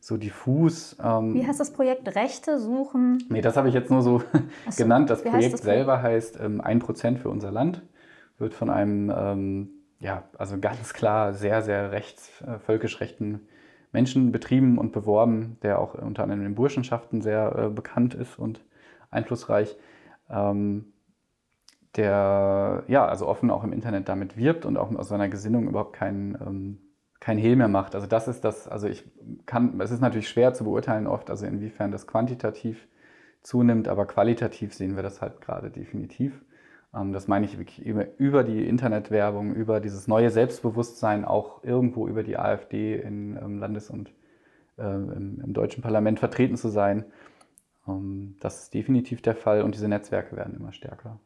so 0.00 0.16
diffus. 0.16 0.96
Ähm, 1.02 1.34
Wie 1.34 1.46
heißt 1.46 1.58
das 1.58 1.72
Projekt? 1.72 2.14
Rechte 2.14 2.58
suchen? 2.58 3.24
Nee, 3.28 3.40
das 3.40 3.56
habe 3.56 3.68
ich 3.68 3.74
jetzt 3.74 3.90
nur 3.90 4.02
so, 4.02 4.18
so 4.68 4.82
genannt. 4.82 5.10
Das 5.10 5.22
Projekt 5.22 5.54
das 5.54 5.62
selber 5.62 6.02
heißt 6.02 6.38
ähm, 6.40 6.60
1% 6.60 7.16
für 7.16 7.30
unser 7.30 7.50
Land. 7.50 7.82
Wird 8.38 8.52
von 8.52 8.68
einem, 8.68 9.10
ähm, 9.16 9.70
ja, 9.98 10.24
also 10.36 10.58
ganz 10.58 10.92
klar 10.92 11.32
sehr, 11.32 11.62
sehr 11.62 11.90
rechts, 11.90 12.42
äh, 12.42 12.58
völkisch 12.58 13.00
rechten 13.00 13.40
Menschen 13.92 14.30
betrieben 14.30 14.76
und 14.76 14.92
beworben, 14.92 15.56
der 15.62 15.78
auch 15.78 15.94
unter 15.94 16.22
anderem 16.22 16.42
in 16.42 16.48
den 16.48 16.54
Burschenschaften 16.54 17.22
sehr 17.22 17.56
äh, 17.56 17.68
bekannt 17.70 18.14
ist 18.14 18.38
und 18.38 18.60
einflussreich 19.10 19.76
ähm, 20.30 20.92
der 21.96 22.84
ja, 22.88 23.06
also 23.06 23.26
offen 23.26 23.50
auch 23.50 23.64
im 23.64 23.72
Internet 23.72 24.08
damit 24.08 24.36
wirbt 24.36 24.66
und 24.66 24.76
auch 24.76 24.94
aus 24.94 25.08
seiner 25.08 25.28
Gesinnung 25.28 25.68
überhaupt 25.68 25.94
keinen 25.94 26.34
ähm, 26.34 26.78
kein 27.20 27.38
Hehl 27.38 27.56
mehr 27.56 27.68
macht. 27.68 27.94
Also 27.94 28.06
das 28.06 28.28
ist 28.28 28.44
das, 28.44 28.68
also 28.68 28.88
ich 28.88 29.04
kann, 29.46 29.80
es 29.80 29.90
ist 29.90 30.00
natürlich 30.00 30.28
schwer 30.28 30.54
zu 30.54 30.64
beurteilen 30.64 31.06
oft, 31.06 31.30
also 31.30 31.46
inwiefern 31.46 31.90
das 31.90 32.06
quantitativ 32.06 32.86
zunimmt, 33.42 33.88
aber 33.88 34.06
qualitativ 34.06 34.74
sehen 34.74 34.96
wir 34.96 35.02
das 35.02 35.22
halt 35.22 35.40
gerade 35.40 35.70
definitiv. 35.70 36.44
Ähm, 36.94 37.12
das 37.12 37.28
meine 37.28 37.46
ich 37.46 37.58
wirklich 37.58 37.84
über, 37.84 38.44
die 38.44 38.68
Internetwerbung, 38.68 39.54
über 39.54 39.80
dieses 39.80 40.08
neue 40.08 40.30
Selbstbewusstsein, 40.30 41.24
auch 41.24 41.64
irgendwo 41.64 42.06
über 42.08 42.22
die 42.22 42.38
AfD 42.38 42.96
in 42.96 43.36
ähm, 43.36 43.58
Landes- 43.58 43.90
und 43.90 44.10
äh, 44.78 44.82
im, 44.82 45.40
im 45.44 45.52
deutschen 45.52 45.82
Parlament 45.82 46.18
vertreten 46.18 46.56
zu 46.56 46.68
sein. 46.68 47.04
Ähm, 47.88 48.36
das 48.40 48.64
ist 48.64 48.74
definitiv 48.74 49.22
der 49.22 49.36
Fall 49.36 49.62
und 49.62 49.74
diese 49.74 49.88
Netzwerke 49.88 50.36
werden 50.36 50.56
immer 50.56 50.72
stärker. 50.72 51.18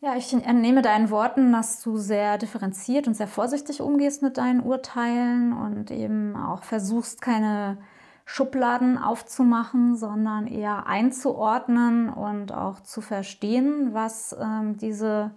Ja, 0.00 0.14
ich 0.14 0.32
entnehme 0.32 0.82
deinen 0.82 1.10
Worten, 1.10 1.52
dass 1.52 1.82
du 1.82 1.96
sehr 1.96 2.38
differenziert 2.38 3.08
und 3.08 3.14
sehr 3.14 3.26
vorsichtig 3.26 3.80
umgehst 3.80 4.22
mit 4.22 4.36
deinen 4.36 4.60
Urteilen 4.60 5.52
und 5.52 5.90
eben 5.90 6.36
auch 6.36 6.62
versuchst, 6.62 7.22
keine 7.22 7.78
Schubladen 8.26 8.98
aufzumachen, 8.98 9.96
sondern 9.96 10.46
eher 10.46 10.86
einzuordnen 10.86 12.10
und 12.10 12.52
auch 12.52 12.80
zu 12.80 13.00
verstehen, 13.00 13.94
was 13.94 14.36
ähm, 14.38 14.76
diese 14.76 15.30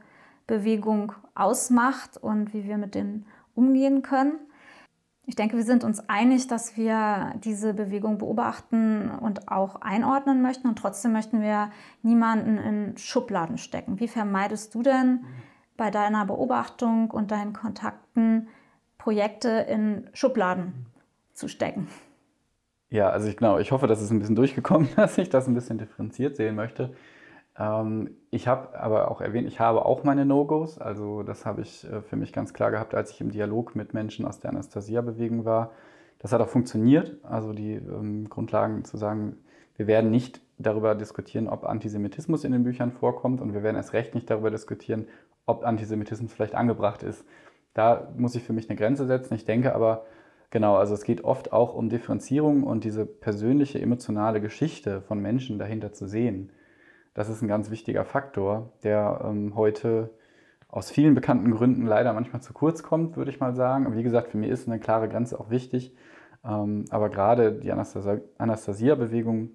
Bewegung 0.45 1.13
ausmacht 1.35 2.17
und 2.17 2.53
wie 2.53 2.65
wir 2.65 2.77
mit 2.77 2.95
denen 2.95 3.25
umgehen 3.55 4.01
können. 4.01 4.33
Ich 5.29 5.35
denke, 5.35 5.57
wir 5.57 5.63
sind 5.63 5.83
uns 5.83 6.09
einig, 6.09 6.47
dass 6.47 6.75
wir 6.75 7.35
diese 7.43 7.75
Bewegung 7.75 8.17
beobachten 8.17 9.11
und 9.11 9.47
auch 9.47 9.75
einordnen 9.79 10.41
möchten. 10.41 10.67
Und 10.67 10.79
trotzdem 10.79 11.11
möchten 11.11 11.39
wir 11.39 11.69
niemanden 12.01 12.57
in 12.57 12.97
Schubladen 12.97 13.59
stecken. 13.59 13.99
Wie 13.99 14.07
vermeidest 14.07 14.73
du 14.73 14.81
denn 14.81 15.25
bei 15.77 15.91
deiner 15.91 16.25
Beobachtung 16.25 17.11
und 17.11 17.29
deinen 17.29 17.53
Kontakten 17.53 18.47
Projekte 18.97 19.49
in 19.49 20.09
Schubladen 20.13 20.87
zu 21.33 21.47
stecken? 21.47 21.87
Ja, 22.89 23.11
also 23.11 23.27
ich, 23.27 23.37
genau, 23.37 23.59
ich 23.59 23.71
hoffe, 23.71 23.85
dass 23.85 24.01
es 24.01 24.09
ein 24.09 24.17
bisschen 24.17 24.35
durchgekommen, 24.35 24.89
dass 24.95 25.19
ich 25.19 25.29
das 25.29 25.45
ein 25.45 25.53
bisschen 25.53 25.77
differenziert 25.77 26.37
sehen 26.37 26.55
möchte. 26.55 26.95
Ähm, 27.57 28.17
ich 28.31 28.47
habe 28.47 28.79
aber 28.79 29.11
auch 29.11 29.21
erwähnt, 29.21 29.47
ich 29.47 29.59
habe 29.59 29.85
auch 29.85 30.03
meine 30.03 30.25
No-Gos. 30.25 30.77
Also 30.79 31.23
das 31.23 31.45
habe 31.45 31.61
ich 31.61 31.83
äh, 31.85 32.01
für 32.01 32.15
mich 32.15 32.33
ganz 32.33 32.53
klar 32.53 32.71
gehabt, 32.71 32.95
als 32.95 33.11
ich 33.11 33.21
im 33.21 33.31
Dialog 33.31 33.75
mit 33.75 33.93
Menschen 33.93 34.25
aus 34.25 34.39
der 34.39 34.51
Anastasia-Bewegung 34.51 35.45
war. 35.45 35.71
Das 36.19 36.33
hat 36.33 36.41
auch 36.41 36.49
funktioniert. 36.49 37.17
Also 37.23 37.53
die 37.53 37.73
ähm, 37.73 38.29
Grundlagen 38.29 38.83
zu 38.85 38.97
sagen, 38.97 39.37
wir 39.75 39.87
werden 39.87 40.11
nicht 40.11 40.41
darüber 40.57 40.93
diskutieren, 40.93 41.47
ob 41.47 41.63
Antisemitismus 41.63 42.43
in 42.43 42.51
den 42.51 42.63
Büchern 42.63 42.91
vorkommt 42.91 43.39
und 43.39 43.53
wir 43.53 43.63
werden 43.63 43.77
erst 43.77 43.93
recht 43.93 44.13
nicht 44.13 44.29
darüber 44.29 44.51
diskutieren, 44.51 45.07
ob 45.45 45.63
Antisemitismus 45.63 46.33
vielleicht 46.33 46.53
angebracht 46.53 47.01
ist. 47.01 47.25
Da 47.73 48.11
muss 48.17 48.35
ich 48.35 48.43
für 48.43 48.51
mich 48.51 48.69
eine 48.69 48.77
Grenze 48.77 49.05
setzen. 49.05 49.35
Ich 49.35 49.45
denke 49.45 49.73
aber, 49.73 50.05
genau, 50.49 50.75
also 50.75 50.93
es 50.93 51.03
geht 51.03 51.23
oft 51.23 51.53
auch 51.53 51.73
um 51.73 51.87
Differenzierung 51.87 52.63
und 52.63 52.83
diese 52.83 53.05
persönliche, 53.05 53.79
emotionale 53.81 54.41
Geschichte 54.41 55.01
von 55.01 55.19
Menschen 55.21 55.59
dahinter 55.59 55.93
zu 55.93 56.07
sehen. 56.07 56.51
Das 57.13 57.29
ist 57.29 57.41
ein 57.41 57.47
ganz 57.47 57.69
wichtiger 57.69 58.05
Faktor, 58.05 58.71
der 58.83 59.21
ähm, 59.25 59.55
heute 59.55 60.11
aus 60.67 60.91
vielen 60.91 61.15
bekannten 61.15 61.51
Gründen 61.51 61.85
leider 61.85 62.13
manchmal 62.13 62.41
zu 62.41 62.53
kurz 62.53 62.83
kommt, 62.83 63.17
würde 63.17 63.31
ich 63.31 63.39
mal 63.39 63.55
sagen. 63.55 63.95
wie 63.95 64.03
gesagt, 64.03 64.29
für 64.29 64.37
mich 64.37 64.49
ist 64.49 64.67
eine 64.67 64.79
klare 64.79 65.09
Grenze 65.09 65.39
auch 65.39 65.49
wichtig. 65.49 65.95
Ähm, 66.45 66.85
aber 66.89 67.09
gerade 67.09 67.53
die 67.53 67.71
Anastasia-Bewegung 67.71 69.49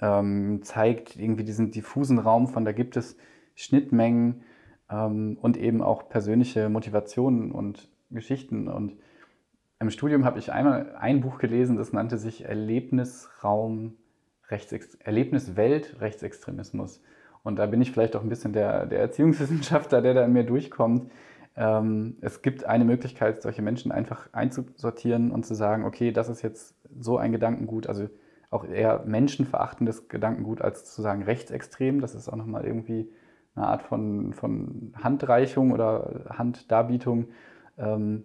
ähm, 0.00 0.60
zeigt 0.62 1.16
irgendwie 1.16 1.44
diesen 1.44 1.70
diffusen 1.70 2.18
Raum 2.18 2.48
von, 2.48 2.64
da 2.64 2.72
gibt 2.72 2.96
es 2.96 3.16
Schnittmengen 3.54 4.42
ähm, 4.90 5.36
und 5.40 5.56
eben 5.56 5.82
auch 5.82 6.08
persönliche 6.08 6.68
Motivationen 6.68 7.52
und 7.52 7.90
Geschichten. 8.10 8.68
Und 8.68 8.96
im 9.80 9.90
Studium 9.90 10.24
habe 10.24 10.38
ich 10.38 10.52
einmal 10.52 10.96
ein 10.96 11.20
Buch 11.20 11.38
gelesen, 11.38 11.76
das 11.76 11.92
nannte 11.92 12.18
sich 12.18 12.44
Erlebnisraum, 12.44 13.96
Rechtsex 14.50 14.94
Erlebniswelt, 14.96 16.00
Rechtsextremismus. 16.00 17.02
Und 17.42 17.56
da 17.56 17.66
bin 17.66 17.80
ich 17.80 17.92
vielleicht 17.92 18.16
auch 18.16 18.22
ein 18.22 18.28
bisschen 18.28 18.52
der, 18.52 18.86
der 18.86 19.00
Erziehungswissenschaftler, 19.00 20.02
der 20.02 20.14
da 20.14 20.24
in 20.24 20.32
mir 20.32 20.44
durchkommt. 20.44 21.10
Ähm, 21.56 22.16
es 22.20 22.42
gibt 22.42 22.64
eine 22.64 22.84
Möglichkeit, 22.84 23.42
solche 23.42 23.62
Menschen 23.62 23.92
einfach 23.92 24.28
einzusortieren 24.32 25.30
und 25.30 25.44
zu 25.44 25.54
sagen, 25.54 25.84
okay, 25.84 26.12
das 26.12 26.28
ist 26.28 26.42
jetzt 26.42 26.74
so 26.98 27.18
ein 27.18 27.32
Gedankengut, 27.32 27.86
also 27.86 28.08
auch 28.50 28.64
eher 28.64 29.02
menschenverachtendes 29.04 30.08
Gedankengut, 30.08 30.62
als 30.62 30.84
zu 30.84 31.02
sagen 31.02 31.22
rechtsextrem. 31.22 32.00
Das 32.00 32.14
ist 32.14 32.28
auch 32.28 32.36
nochmal 32.36 32.64
irgendwie 32.64 33.10
eine 33.54 33.66
Art 33.66 33.82
von, 33.82 34.32
von 34.32 34.92
Handreichung 35.02 35.72
oder 35.72 36.26
Handdarbietung, 36.30 37.28
ähm, 37.76 38.24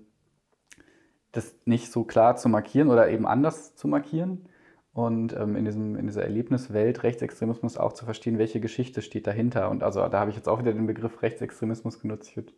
das 1.32 1.56
nicht 1.66 1.92
so 1.92 2.04
klar 2.04 2.36
zu 2.36 2.48
markieren 2.48 2.90
oder 2.90 3.10
eben 3.10 3.26
anders 3.26 3.76
zu 3.76 3.88
markieren. 3.88 4.48
Und 4.94 5.36
ähm, 5.36 5.56
in, 5.56 5.66
diesem, 5.66 5.96
in 5.96 6.06
dieser 6.06 6.24
Erlebniswelt 6.24 7.02
Rechtsextremismus 7.02 7.78
auch 7.78 7.94
zu 7.94 8.06
verstehen, 8.06 8.38
welche 8.38 8.60
Geschichte 8.60 9.02
steht 9.02 9.26
dahinter. 9.26 9.72
Und 9.72 9.82
also 9.84 10.08
da 10.08 10.20
habe 10.20 10.30
ich 10.30 10.36
jetzt 10.36 10.48
auch 10.48 10.60
wieder 10.60 10.72
den 10.72 10.86
Begriff 10.86 11.24
Rechtsextremismus 11.24 12.00
genutzt. 12.00 12.54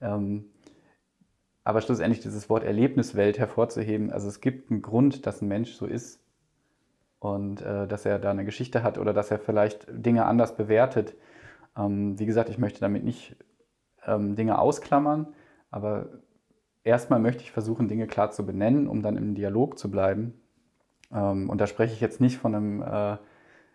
Ähm, 0.00 0.46
aber 1.64 1.82
schlussendlich 1.82 2.20
dieses 2.20 2.48
Wort 2.48 2.64
Erlebniswelt 2.64 3.38
hervorzuheben, 3.38 4.10
also 4.10 4.28
es 4.28 4.40
gibt 4.40 4.70
einen 4.70 4.80
Grund, 4.80 5.26
dass 5.26 5.42
ein 5.42 5.48
Mensch 5.48 5.74
so 5.74 5.84
ist 5.84 6.24
und 7.18 7.60
äh, 7.60 7.86
dass 7.86 8.06
er 8.06 8.18
da 8.18 8.30
eine 8.30 8.46
Geschichte 8.46 8.82
hat 8.82 8.96
oder 8.96 9.12
dass 9.12 9.30
er 9.30 9.38
vielleicht 9.38 9.86
Dinge 9.90 10.24
anders 10.24 10.56
bewertet. 10.56 11.14
Ähm, 11.76 12.18
wie 12.18 12.24
gesagt, 12.24 12.48
ich 12.48 12.56
möchte 12.56 12.80
damit 12.80 13.04
nicht 13.04 13.36
ähm, 14.06 14.34
Dinge 14.34 14.58
ausklammern, 14.58 15.34
aber 15.70 16.08
erstmal 16.84 17.20
möchte 17.20 17.42
ich 17.42 17.52
versuchen, 17.52 17.88
Dinge 17.88 18.06
klar 18.06 18.30
zu 18.30 18.46
benennen, 18.46 18.88
um 18.88 19.02
dann 19.02 19.18
im 19.18 19.34
Dialog 19.34 19.78
zu 19.78 19.90
bleiben. 19.90 20.40
Ähm, 21.12 21.48
und 21.50 21.60
da 21.60 21.66
spreche 21.66 21.94
ich 21.94 22.00
jetzt 22.00 22.20
nicht 22.20 22.38
von 22.38 22.54
einem 22.54 22.82
äh, 22.82 23.16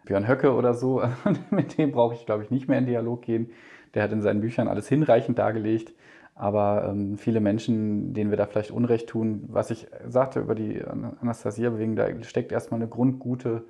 Björn 0.06 0.28
Höcke 0.28 0.54
oder 0.54 0.74
so, 0.74 1.02
mit 1.52 1.78
dem 1.78 1.91
brauche 1.91 2.15
ich, 2.15 2.26
glaube 2.26 2.43
ich, 2.43 2.52
nicht 2.52 2.67
mehr 2.67 2.80
in 2.80 2.86
Dialog 2.86 3.22
gehen. 3.22 3.52
Der 3.93 4.04
hat 4.04 4.12
in 4.12 4.22
seinen 4.22 4.41
Büchern 4.41 4.67
alles 4.67 4.88
hinreichend 4.88 5.39
dargelegt. 5.39 5.93
Aber 6.36 6.88
ähm, 6.89 7.17
viele 7.17 7.39
Menschen, 7.39 8.13
denen 8.13 8.32
wir 8.32 8.38
da 8.38 8.48
vielleicht 8.48 8.72
Unrecht 8.72 9.08
tun, 9.08 9.43
was 9.48 9.69
ich 9.69 9.88
sagte 10.08 10.39
über 10.39 10.56
die 10.56 10.84
Anastasia-Bewegung, 10.84 11.96
da 11.96 12.08
steckt 12.24 12.52
erstmal 12.52 12.80
eine 12.80 12.89
grundgute 12.89 13.65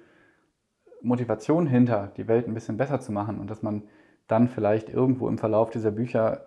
Motivation 1.02 1.67
hinter, 1.67 2.13
die 2.15 2.30
Welt 2.30 2.47
ein 2.47 2.54
bisschen 2.54 2.78
besser 2.78 3.02
zu 3.02 3.12
machen 3.12 3.39
und 3.39 3.49
dass 3.49 3.62
man 3.62 3.84
dann 4.28 4.47
vielleicht 4.47 4.89
irgendwo 4.89 5.28
im 5.28 5.38
Verlauf 5.38 5.69
dieser 5.69 5.91
Bücher 5.91 6.45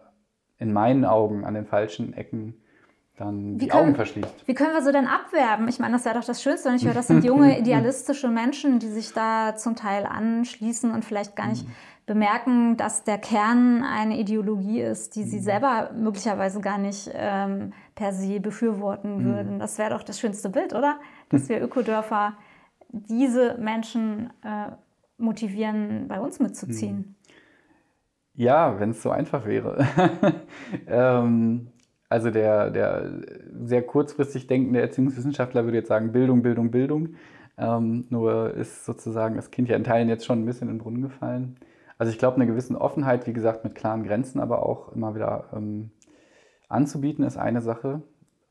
in 0.57 0.73
meinen 0.73 1.05
Augen 1.05 1.45
an 1.45 1.53
den 1.53 1.67
falschen 1.67 2.15
Ecken 2.15 2.55
dann 3.17 3.55
wie 3.55 3.59
die 3.59 3.69
können, 3.69 3.83
Augen 3.83 3.95
verschließt. 3.95 4.47
Wie 4.47 4.55
können 4.55 4.75
wir 4.75 4.83
sie 4.83 4.93
denn 4.93 5.07
abwerben? 5.07 5.69
Ich 5.69 5.79
meine, 5.79 5.95
das 5.95 6.05
wäre 6.05 6.17
doch 6.17 6.25
das 6.25 6.43
Schönste, 6.43 6.69
wenn 6.69 6.77
ich 6.77 6.85
höre, 6.85 6.95
das 6.95 7.07
sind 7.09 7.25
junge, 7.25 7.59
idealistische 7.59 8.29
Menschen, 8.29 8.79
die 8.79 8.89
sich 8.89 9.13
da 9.13 9.57
zum 9.57 9.77
Teil 9.77 10.07
anschließen 10.07 10.91
und 10.91 11.05
vielleicht 11.05 11.37
gar 11.37 11.49
nicht 11.49 11.67
mhm 11.67 11.73
bemerken, 12.07 12.77
dass 12.77 13.03
der 13.03 13.19
Kern 13.19 13.83
eine 13.83 14.19
Ideologie 14.19 14.81
ist, 14.81 15.17
die 15.17 15.25
sie 15.25 15.39
mhm. 15.39 15.43
selber 15.43 15.91
möglicherweise 15.93 16.61
gar 16.61 16.79
nicht 16.79 17.11
ähm, 17.13 17.73
per 17.97 18.13
se 18.13 18.41
befürworten 18.41 19.19
mhm. 19.19 19.25
würden. 19.25 19.59
Das 19.59 19.77
wäre 19.79 19.91
doch 19.91 20.05
das 20.05 20.21
schönste 20.21 20.49
Bild, 20.49 20.73
oder? 20.73 20.99
Dass 21.29 21.49
wir 21.49 21.61
Ökodörfer 21.61 22.35
diese 22.89 23.59
Menschen 23.59 24.31
äh, 24.45 24.71
motivieren, 25.19 26.07
bei 26.07 26.21
uns 26.21 26.39
mitzuziehen. 26.39 26.97
Mhm. 26.97 27.15
Ja, 28.35 28.79
wenn 28.79 28.91
es 28.91 29.03
so 29.03 29.11
einfach 29.11 29.45
wäre. 29.45 29.87
ähm, 30.87 31.69
also 32.09 32.31
der, 32.31 32.71
der 32.71 33.11
sehr 33.64 33.83
kurzfristig 33.83 34.47
denkende 34.47 34.81
Erziehungswissenschaftler 34.81 35.64
würde 35.64 35.79
jetzt 35.79 35.88
sagen, 35.88 36.12
Bildung, 36.12 36.42
Bildung, 36.42 36.71
Bildung. 36.71 37.14
Ähm, 37.59 38.07
nur 38.11 38.55
ist 38.55 38.85
sozusagen 38.85 39.37
das 39.37 39.51
Kind 39.51 39.69
ja 39.69 39.77
in 39.77 39.85
Teilen 39.85 40.09
jetzt 40.09 40.27
schon 40.27 40.42
ein 40.42 40.47
bisschen 40.47 40.69
in 40.69 40.77
den 40.77 40.83
Brunnen 40.83 41.03
gefallen. 41.03 41.57
Also 41.99 42.12
ich 42.12 42.19
glaube, 42.19 42.37
eine 42.37 42.47
gewisse 42.47 42.79
Offenheit, 42.79 43.27
wie 43.27 43.33
gesagt, 43.33 43.64
mit 43.64 43.75
klaren 43.75 44.05
Grenzen, 44.05 44.40
aber 44.40 44.64
auch 44.64 44.92
immer 44.92 45.14
wieder 45.14 45.49
ähm, 45.55 45.90
anzubieten, 46.69 47.25
ist 47.25 47.38
eine 47.38 47.62
Sache. 47.62 48.03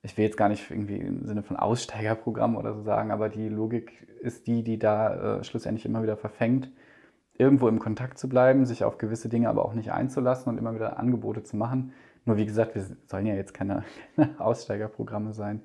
Ich 0.01 0.17
will 0.17 0.25
jetzt 0.25 0.37
gar 0.37 0.49
nicht 0.49 0.69
irgendwie 0.69 0.97
im 0.97 1.25
Sinne 1.25 1.43
von 1.43 1.57
Aussteigerprogramm 1.57 2.55
oder 2.55 2.73
so 2.73 2.81
sagen, 2.81 3.11
aber 3.11 3.29
die 3.29 3.49
Logik 3.49 4.07
ist 4.21 4.47
die, 4.47 4.63
die 4.63 4.79
da 4.79 5.39
äh, 5.39 5.43
schlussendlich 5.43 5.85
immer 5.85 6.03
wieder 6.03 6.17
verfängt, 6.17 6.71
irgendwo 7.37 7.67
im 7.67 7.79
Kontakt 7.79 8.17
zu 8.17 8.27
bleiben, 8.29 8.65
sich 8.65 8.83
auf 8.83 8.97
gewisse 8.97 9.29
Dinge 9.29 9.49
aber 9.49 9.65
auch 9.65 9.73
nicht 9.73 9.91
einzulassen 9.91 10.51
und 10.51 10.57
immer 10.57 10.73
wieder 10.73 10.99
Angebote 10.99 11.43
zu 11.43 11.57
machen. 11.57 11.93
Nur 12.25 12.37
wie 12.37 12.45
gesagt, 12.45 12.75
wir 12.75 12.85
sollen 13.05 13.25
ja 13.25 13.35
jetzt 13.35 13.53
keine, 13.53 13.83
keine 14.15 14.39
Aussteigerprogramme 14.39 15.33
sein. 15.33 15.61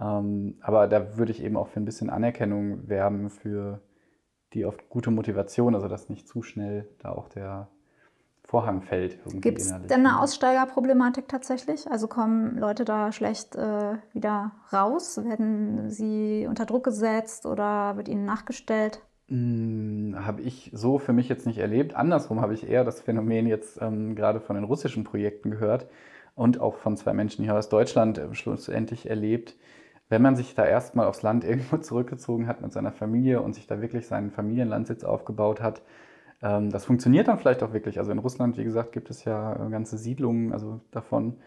Ähm, 0.00 0.56
aber 0.60 0.88
da 0.88 1.16
würde 1.16 1.32
ich 1.32 1.42
eben 1.42 1.56
auch 1.56 1.68
für 1.68 1.80
ein 1.80 1.84
bisschen 1.84 2.10
Anerkennung 2.10 2.88
werben 2.88 3.30
für 3.30 3.80
die 4.52 4.66
oft 4.66 4.88
gute 4.88 5.10
Motivation, 5.10 5.74
also 5.74 5.88
dass 5.88 6.08
nicht 6.08 6.28
zu 6.28 6.42
schnell 6.42 6.88
da 6.98 7.10
auch 7.10 7.28
der 7.28 7.68
Vorhang 8.44 8.82
fällt. 8.82 9.18
Gibt 9.40 9.60
es 9.60 9.68
denn 9.68 10.06
eine 10.06 10.20
Aussteigerproblematik 10.20 11.28
tatsächlich? 11.28 11.90
Also 11.90 12.08
kommen 12.08 12.58
Leute 12.58 12.84
da 12.84 13.12
schlecht 13.12 13.54
äh, 13.54 13.96
wieder 14.12 14.52
raus? 14.72 15.16
Werden 15.24 15.88
sie 15.88 16.46
unter 16.48 16.66
Druck 16.66 16.84
gesetzt 16.84 17.46
oder 17.46 17.96
wird 17.96 18.08
ihnen 18.08 18.24
nachgestellt? 18.24 19.00
Hm, 19.32 20.14
habe 20.26 20.42
ich 20.42 20.70
so 20.74 20.98
für 20.98 21.14
mich 21.14 21.26
jetzt 21.30 21.46
nicht 21.46 21.56
erlebt. 21.56 21.96
Andersrum 21.96 22.42
habe 22.42 22.52
ich 22.52 22.68
eher 22.68 22.84
das 22.84 23.00
Phänomen 23.00 23.46
jetzt 23.46 23.80
ähm, 23.80 24.14
gerade 24.14 24.40
von 24.40 24.56
den 24.56 24.64
russischen 24.64 25.04
Projekten 25.04 25.50
gehört 25.50 25.86
und 26.34 26.60
auch 26.60 26.76
von 26.76 26.98
zwei 26.98 27.14
Menschen 27.14 27.42
hier 27.42 27.56
aus 27.56 27.70
Deutschland 27.70 28.18
äh, 28.18 28.34
schlussendlich 28.34 29.08
erlebt, 29.08 29.56
wenn 30.10 30.20
man 30.20 30.36
sich 30.36 30.54
da 30.54 30.66
erstmal 30.66 31.06
aufs 31.06 31.22
Land 31.22 31.44
irgendwo 31.48 31.78
zurückgezogen 31.78 32.46
hat 32.46 32.60
mit 32.60 32.74
seiner 32.74 32.92
Familie 32.92 33.40
und 33.40 33.54
sich 33.54 33.66
da 33.66 33.80
wirklich 33.80 34.06
seinen 34.06 34.30
Familienlandsitz 34.30 35.02
aufgebaut 35.02 35.62
hat, 35.62 35.80
ähm, 36.42 36.68
das 36.70 36.84
funktioniert 36.84 37.26
dann 37.28 37.38
vielleicht 37.38 37.62
auch 37.62 37.72
wirklich. 37.72 37.98
Also 37.98 38.12
in 38.12 38.18
Russland, 38.18 38.58
wie 38.58 38.64
gesagt, 38.64 38.92
gibt 38.92 39.08
es 39.08 39.24
ja 39.24 39.54
äh, 39.54 39.70
ganze 39.70 39.96
Siedlungen, 39.96 40.52
also 40.52 40.80
davon 40.90 41.38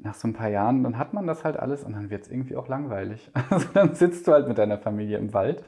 nach 0.00 0.14
so 0.14 0.28
ein 0.28 0.32
paar 0.32 0.48
Jahren, 0.48 0.84
dann 0.84 0.96
hat 0.96 1.12
man 1.12 1.26
das 1.26 1.44
halt 1.44 1.56
alles 1.56 1.82
und 1.82 1.92
dann 1.92 2.08
wird 2.08 2.22
es 2.22 2.30
irgendwie 2.30 2.56
auch 2.56 2.68
langweilig. 2.68 3.30
Also 3.50 3.66
dann 3.74 3.94
sitzt 3.94 4.26
du 4.26 4.32
halt 4.32 4.46
mit 4.46 4.58
deiner 4.58 4.78
Familie 4.78 5.18
im 5.18 5.34
Wald 5.34 5.64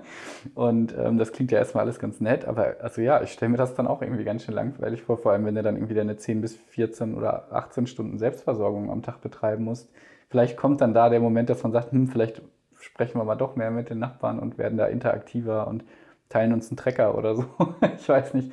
und 0.54 0.94
ähm, 0.96 1.18
das 1.18 1.32
klingt 1.32 1.50
ja 1.50 1.58
erstmal 1.58 1.84
alles 1.84 1.98
ganz 1.98 2.20
nett, 2.20 2.44
aber 2.44 2.76
also 2.80 3.00
ja, 3.00 3.22
ich 3.22 3.32
stelle 3.32 3.50
mir 3.50 3.58
das 3.58 3.74
dann 3.74 3.88
auch 3.88 4.02
irgendwie 4.02 4.24
ganz 4.24 4.44
schön 4.44 4.54
langweilig 4.54 5.02
vor, 5.02 5.18
vor 5.18 5.32
allem 5.32 5.44
wenn 5.44 5.56
du 5.56 5.62
dann 5.62 5.76
irgendwie 5.76 5.94
deine 5.94 6.16
10 6.16 6.40
bis 6.40 6.54
14 6.54 7.14
oder 7.14 7.52
18 7.52 7.86
Stunden 7.86 8.18
Selbstversorgung 8.18 8.90
am 8.90 9.02
Tag 9.02 9.20
betreiben 9.20 9.64
musst 9.64 9.90
vielleicht 10.32 10.56
kommt 10.56 10.80
dann 10.80 10.94
da 10.94 11.10
der 11.10 11.20
Moment, 11.20 11.50
dass 11.50 11.62
man 11.62 11.72
sagt, 11.72 11.92
hm, 11.92 12.08
vielleicht 12.08 12.40
sprechen 12.80 13.18
wir 13.18 13.24
mal 13.24 13.36
doch 13.36 13.54
mehr 13.54 13.70
mit 13.70 13.90
den 13.90 13.98
Nachbarn 13.98 14.38
und 14.38 14.56
werden 14.56 14.78
da 14.78 14.86
interaktiver 14.86 15.68
und 15.68 15.84
teilen 16.30 16.54
uns 16.54 16.70
einen 16.70 16.78
Trecker 16.78 17.16
oder 17.18 17.36
so. 17.36 17.44
ich 17.98 18.08
weiß 18.08 18.32
nicht. 18.32 18.50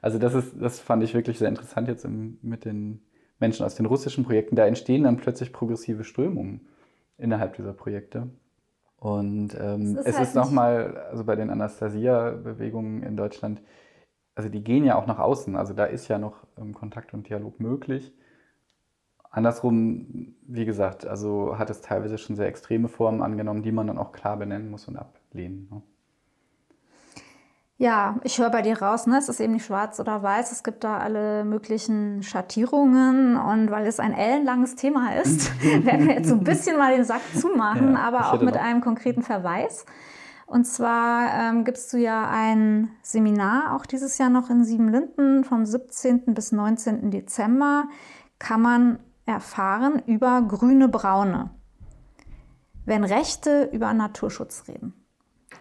Also 0.00 0.18
das 0.18 0.34
ist, 0.34 0.54
das 0.58 0.80
fand 0.80 1.02
ich 1.02 1.12
wirklich 1.12 1.38
sehr 1.38 1.48
interessant 1.48 1.88
jetzt 1.88 2.06
im, 2.06 2.38
mit 2.40 2.64
den 2.64 3.02
Menschen 3.40 3.66
aus 3.66 3.74
den 3.74 3.86
russischen 3.86 4.24
Projekten. 4.24 4.56
Da 4.56 4.66
entstehen 4.66 5.04
dann 5.04 5.16
plötzlich 5.16 5.52
progressive 5.52 6.04
Strömungen 6.04 6.68
innerhalb 7.18 7.56
dieser 7.56 7.72
Projekte. 7.72 8.28
Und 8.96 9.56
ähm, 9.58 9.96
ist 9.96 10.06
es 10.06 10.16
halt 10.16 10.28
ist 10.28 10.34
nochmal, 10.34 10.96
also 11.10 11.24
bei 11.24 11.34
den 11.34 11.50
Anastasia-Bewegungen 11.50 13.02
in 13.02 13.16
Deutschland, 13.16 13.62
also 14.34 14.50
die 14.50 14.62
gehen 14.62 14.84
ja 14.84 14.96
auch 14.96 15.06
nach 15.06 15.18
außen. 15.18 15.56
Also 15.56 15.72
da 15.72 15.86
ist 15.86 16.08
ja 16.08 16.18
noch 16.18 16.46
ähm, 16.58 16.74
Kontakt 16.74 17.14
und 17.14 17.28
Dialog 17.28 17.60
möglich. 17.60 18.12
Andersrum, 19.30 20.34
wie 20.42 20.64
gesagt, 20.64 21.06
also 21.06 21.56
hat 21.56 21.70
es 21.70 21.80
teilweise 21.80 22.18
schon 22.18 22.36
sehr 22.36 22.48
extreme 22.48 22.88
Formen 22.88 23.22
angenommen, 23.22 23.62
die 23.62 23.72
man 23.72 23.86
dann 23.86 23.98
auch 23.98 24.12
klar 24.12 24.36
benennen 24.36 24.70
muss 24.70 24.88
und 24.88 24.96
ablehnen. 24.96 25.68
Ne? 25.70 25.82
Ja, 27.80 28.16
ich 28.24 28.38
höre 28.38 28.50
bei 28.50 28.60
dir 28.60 28.82
raus, 28.82 29.06
ne? 29.06 29.16
es 29.16 29.30
ist 29.30 29.40
eben 29.40 29.54
nicht 29.54 29.64
schwarz 29.64 30.00
oder 30.00 30.22
weiß, 30.22 30.52
es 30.52 30.62
gibt 30.62 30.84
da 30.84 30.98
alle 30.98 31.46
möglichen 31.46 32.22
Schattierungen 32.22 33.38
und 33.38 33.70
weil 33.70 33.86
es 33.86 33.98
ein 33.98 34.12
ellenlanges 34.12 34.74
Thema 34.74 35.14
ist, 35.14 35.50
werden 35.86 36.06
wir 36.06 36.16
jetzt 36.16 36.28
so 36.28 36.34
ein 36.34 36.44
bisschen 36.44 36.76
mal 36.76 36.94
den 36.94 37.06
Sack 37.06 37.22
zumachen, 37.34 37.94
ja, 37.94 38.00
aber 38.00 38.34
auch 38.34 38.42
mit 38.42 38.54
noch. 38.54 38.62
einem 38.62 38.82
konkreten 38.82 39.22
Verweis. 39.22 39.86
Und 40.44 40.66
zwar 40.66 41.32
ähm, 41.32 41.64
gibst 41.64 41.90
du 41.94 41.96
ja 41.96 42.28
ein 42.28 42.90
Seminar, 43.00 43.74
auch 43.74 43.86
dieses 43.86 44.18
Jahr 44.18 44.28
noch 44.28 44.50
in 44.50 44.62
Siebenlinden, 44.62 45.44
vom 45.44 45.64
17. 45.64 46.34
bis 46.34 46.52
19. 46.52 47.10
Dezember 47.10 47.84
kann 48.38 48.60
man 48.60 48.98
erfahren 49.24 50.02
über 50.04 50.42
grüne 50.42 50.88
Braune, 50.88 51.48
wenn 52.84 53.04
Rechte 53.04 53.70
über 53.72 53.94
Naturschutz 53.94 54.64
reden. 54.68 54.99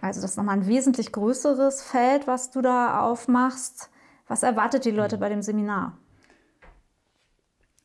Also 0.01 0.21
das 0.21 0.31
ist 0.31 0.37
nochmal 0.37 0.57
ein 0.57 0.67
wesentlich 0.67 1.11
größeres 1.11 1.81
Feld, 1.81 2.27
was 2.27 2.51
du 2.51 2.61
da 2.61 3.01
aufmachst. 3.01 3.89
Was 4.27 4.43
erwartet 4.43 4.85
die 4.85 4.91
Leute 4.91 5.17
bei 5.17 5.29
dem 5.29 5.41
Seminar? 5.41 5.97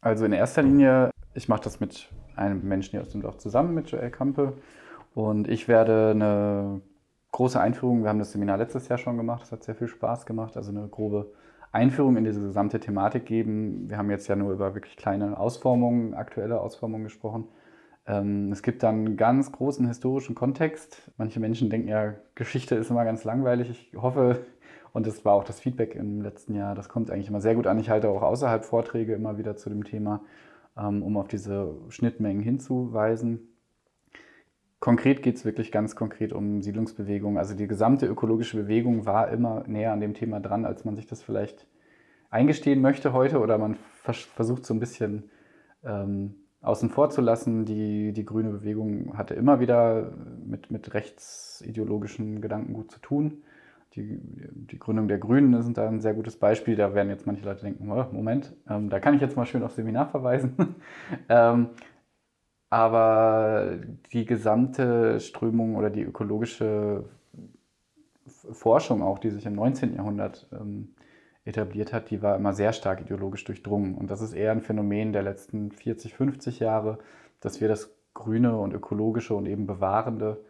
Also 0.01 0.25
in 0.27 0.33
erster 0.33 0.63
Linie, 0.63 1.11
ich 1.33 1.49
mache 1.49 1.63
das 1.63 1.81
mit 1.81 2.11
einem 2.37 2.67
Menschen 2.69 2.93
hier 2.93 3.01
aus 3.01 3.09
dem 3.09 3.23
Dorf 3.23 3.39
zusammen, 3.39 3.75
mit 3.75 3.91
Joel 3.91 4.11
Kampe. 4.11 4.53
Und 5.15 5.49
ich 5.49 5.69
werde 5.69 6.11
eine 6.11 6.83
große 7.33 7.59
Einführung, 7.59 8.03
wir 8.03 8.11
haben 8.11 8.19
das 8.19 8.33
Seminar 8.33 8.59
letztes 8.59 8.89
Jahr 8.89 8.99
schon 8.99 9.17
gemacht, 9.17 9.43
es 9.45 9.53
hat 9.53 9.65
sehr 9.65 9.75
viel 9.75 9.89
Spaß 9.89 10.27
gemacht, 10.27 10.57
also 10.57 10.71
eine 10.71 10.87
grobe 10.89 11.33
Einführung 11.73 12.17
in 12.17 12.25
diese 12.25 12.41
gesamte 12.41 12.79
Thematik 12.79 13.27
geben. 13.27 13.89
Wir 13.89 13.99
haben 13.99 14.11
jetzt 14.11 14.29
ja 14.29 14.37
nur 14.37 14.53
über 14.53 14.75
wirklich 14.75 14.97
kleine 14.97 15.39
Ausformungen, 15.39 16.15
aktuelle 16.15 16.61
Ausformungen 16.61 17.05
gesprochen. 17.05 17.49
Ähm, 18.07 18.53
es 18.53 18.63
gibt 18.63 18.83
dann 18.83 19.07
einen 19.07 19.17
ganz 19.17 19.53
großen 19.53 19.87
historischen 19.87 20.35
Kontext. 20.35 21.11
Manche 21.17 21.41
Menschen 21.41 21.71
denken 21.71 21.89
ja, 21.89 22.15
Geschichte 22.35 22.75
ist 22.75 22.91
immer 22.91 23.05
ganz 23.05 23.25
langweilig. 23.25 23.71
Ich 23.71 24.01
hoffe, 24.01 24.45
und 24.93 25.07
das 25.07 25.25
war 25.25 25.35
auch 25.35 25.45
das 25.45 25.61
Feedback 25.61 25.95
im 25.95 26.21
letzten 26.23 26.55
Jahr, 26.55 26.75
das 26.75 26.89
kommt 26.89 27.11
eigentlich 27.11 27.29
immer 27.29 27.41
sehr 27.41 27.55
gut 27.55 27.67
an. 27.67 27.79
Ich 27.79 27.91
halte 27.91 28.09
auch 28.09 28.23
außerhalb 28.23 28.65
Vorträge 28.65 29.15
immer 29.15 29.39
wieder 29.39 29.57
zu 29.57 29.69
dem 29.69 29.85
Thema, 29.85 30.23
ähm, 30.77 31.03
um 31.03 31.17
auf 31.17 31.29
diese 31.29 31.77
Schnittmengen 31.89 32.43
hinzuweisen. 32.43 33.49
Konkret 34.81 35.23
geht 35.23 35.37
es 35.37 35.47
wirklich 35.47 35.73
ganz 35.73 35.97
konkret 35.97 36.35
um 36.35 36.61
Siedlungsbewegungen. 36.61 37.39
Also 37.39 37.55
die 37.55 37.67
gesamte 37.67 38.07
ökologische 38.07 38.59
Bewegung 38.59 39.07
war 39.07 39.31
immer 39.31 39.65
näher 39.67 39.93
an 39.93 40.01
dem 40.01 40.13
Thema 40.13 40.41
dran, 40.41 40.67
als 40.67 40.85
man 40.85 40.95
sich 40.95 41.07
das 41.07 41.23
vielleicht 41.23 41.67
eingestehen 42.29 42.83
möchte 42.83 43.15
heute 43.15 43.41
oder 43.41 43.57
man 43.57 43.77
versucht 44.03 44.67
so 44.67 44.75
ein 44.75 44.81
bisschen 44.81 45.31
ähm, 45.85 46.35
außen 46.65 46.91
vor 46.91 47.11
zu 47.11 47.21
lassen. 47.21 47.65
Die, 47.65 48.13
die 48.13 48.25
grüne 48.25 48.51
Bewegung 48.51 49.17
hatte 49.17 49.35
immer 49.35 49.61
wieder 49.61 50.13
mit, 50.45 50.71
mit 50.71 50.95
rechtsideologischen 50.95 52.41
Gedankengut 52.41 52.91
zu 52.91 52.99
tun. 53.01 53.43
Die, 53.95 54.19
die 54.21 54.79
Gründung 54.79 55.07
der 55.07 55.19
Grünen 55.19 55.55
ist 55.55 55.73
da 55.75 55.89
ein 55.89 56.01
sehr 56.01 56.15
gutes 56.15 56.37
Beispiel. 56.37 56.75
Da 56.75 56.95
werden 56.95 57.11
jetzt 57.11 57.27
manche 57.27 57.45
Leute 57.45 57.63
denken, 57.63 57.91
oh, 57.91 58.07
Moment, 58.11 58.53
ähm, 58.69 58.91
da 58.91 58.99
kann 58.99 59.15
ich 59.15 59.21
jetzt 59.21 59.37
mal 59.37 59.47
schön 59.47 59.63
aufs 59.63 59.77
Seminar 59.77 60.09
verweisen. 60.09 60.57
ähm, 61.29 61.69
aber 62.71 63.79
die 64.13 64.25
gesamte 64.25 65.21
Strömung 65.21 65.77
oder 65.77 65.91
die 65.91 66.03
ökologische 66.03 67.05
Forschung 68.27 69.03
auch, 69.03 69.21
die 69.21 69.31
sich 69.31 69.47
im 69.47 69.55
19. 69.55 69.95
Jahrhundert 69.95 70.49
ähm, 70.53 70.95
etabliert 71.45 71.93
hat, 71.93 72.11
die 72.11 72.23
war 72.23 72.37
immer 72.37 72.53
sehr 72.53 72.73
stark 72.73 73.01
ideologisch 73.01 73.45
durchdrungen. 73.45 73.95
Und 73.95 74.11
das 74.11 74.21
ist 74.21 74.33
eher 74.33 74.53
ein 74.53 74.63
Phänomen 74.63 75.13
der 75.13 75.23
letzten 75.23 75.71
40, 75.71 76.15
50 76.15 76.61
Jahre, 76.61 76.99
dass 77.41 77.61
wir 77.61 77.69
das 77.69 77.95
Grüne 78.15 78.57
und 78.59 78.73
Ökologische 78.73 79.35
und 79.35 79.47
eben 79.47 79.67
Bewahrende 79.67 80.41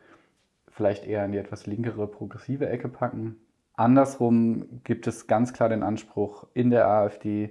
vielleicht 0.69 1.07
eher 1.07 1.25
in 1.25 1.33
die 1.33 1.39
etwas 1.39 1.67
linkere, 1.67 2.07
progressive 2.07 2.69
Ecke 2.69 2.89
packen. 2.89 3.37
Andersrum 3.75 4.81
gibt 4.85 5.07
es 5.07 5.27
ganz 5.27 5.53
klar 5.53 5.69
den 5.69 5.83
Anspruch 5.83 6.47
in 6.55 6.71
der 6.71 6.89
AfD, 6.89 7.51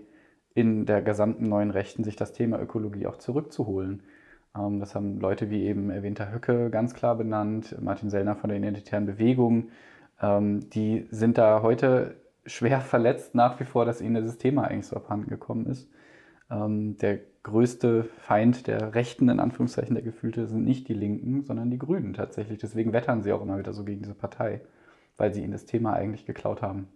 in 0.54 0.86
der 0.86 1.02
gesamten 1.02 1.50
neuen 1.50 1.72
Rechten, 1.72 2.04
sich 2.04 2.16
das 2.16 2.32
Thema 2.32 2.62
Ökologie 2.62 3.08
auch 3.08 3.18
zurückzuholen. 3.18 4.04
Ähm, 4.56 4.80
das 4.80 4.96
haben 4.96 5.20
Leute 5.20 5.50
wie 5.50 5.64
eben 5.64 5.90
erwähnter 5.90 6.32
Höcke 6.32 6.70
ganz 6.70 6.94
klar 6.94 7.16
benannt, 7.16 7.76
Martin 7.82 8.10
Sellner 8.10 8.36
von 8.36 8.50
der 8.50 8.60
Identitären 8.60 9.06
Bewegung. 9.06 9.70
Ähm, 10.22 10.70
die 10.70 11.08
sind 11.12 11.38
da 11.38 11.62
heute 11.62 12.16
schwer 12.46 12.82
verletzt 12.82 13.36
nach 13.36 13.60
wie 13.60 13.66
vor, 13.66 13.86
dass 13.86 14.02
ihnen 14.02 14.16
dieses 14.16 14.38
Thema 14.38 14.66
eigentlich 14.66 14.88
so 14.88 14.96
abhanden 14.96 15.30
gekommen 15.30 15.66
ist. 15.66 15.90
Ähm, 16.50 16.98
der 16.98 17.20
größte 17.44 18.04
Feind 18.04 18.68
der 18.68 18.96
Rechten, 18.96 19.30
in 19.30 19.40
Anführungszeichen 19.40 19.96
der 19.96 20.04
Gefühlte, 20.04 20.48
sind 20.48 20.64
nicht 20.64 20.88
die 20.88 20.94
Linken, 20.94 21.44
sondern 21.44 21.72
die 21.72 21.78
Grünen 21.78 22.14
tatsächlich. 22.14 22.60
Deswegen 22.60 22.94
wettern 22.94 23.22
sie 23.22 23.34
auch 23.34 23.42
immer 23.42 23.58
wieder 23.58 23.74
so 23.74 23.84
gegen 23.84 24.02
diese 24.02 24.16
Partei, 24.16 24.62
weil 25.18 25.34
sie 25.34 25.42
ihnen 25.42 25.52
das 25.52 25.66
Thema 25.66 25.94
eigentlich 25.94 26.26
geklaut 26.26 26.62
haben. 26.62 26.88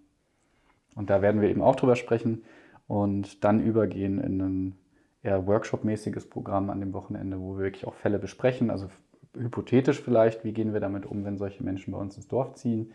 Und 0.96 1.10
da 1.10 1.22
werden 1.22 1.42
wir 1.42 1.50
eben 1.50 1.62
auch 1.62 1.76
drüber 1.76 1.96
sprechen 1.96 2.44
und 2.88 3.44
dann 3.44 3.62
übergehen 3.62 4.20
in 4.20 4.42
ein 4.42 4.76
eher 5.22 5.46
Workshop-mäßiges 5.46 6.30
Programm 6.30 6.70
an 6.70 6.80
dem 6.80 6.94
Wochenende, 6.94 7.40
wo 7.40 7.58
wir 7.58 7.66
wirklich 7.66 7.86
auch 7.86 7.94
Fälle 7.94 8.20
besprechen. 8.20 8.70
Also 8.70 8.88
hypothetisch 9.36 10.02
vielleicht, 10.02 10.44
wie 10.44 10.54
gehen 10.54 10.74
wir 10.74 10.80
damit 10.80 11.06
um, 11.06 11.26
wenn 11.26 11.38
solche 11.38 11.64
Menschen 11.64 11.92
bei 11.92 12.00
uns 12.00 12.16
ins 12.16 12.28
Dorf 12.28 12.56
ziehen 12.56 12.94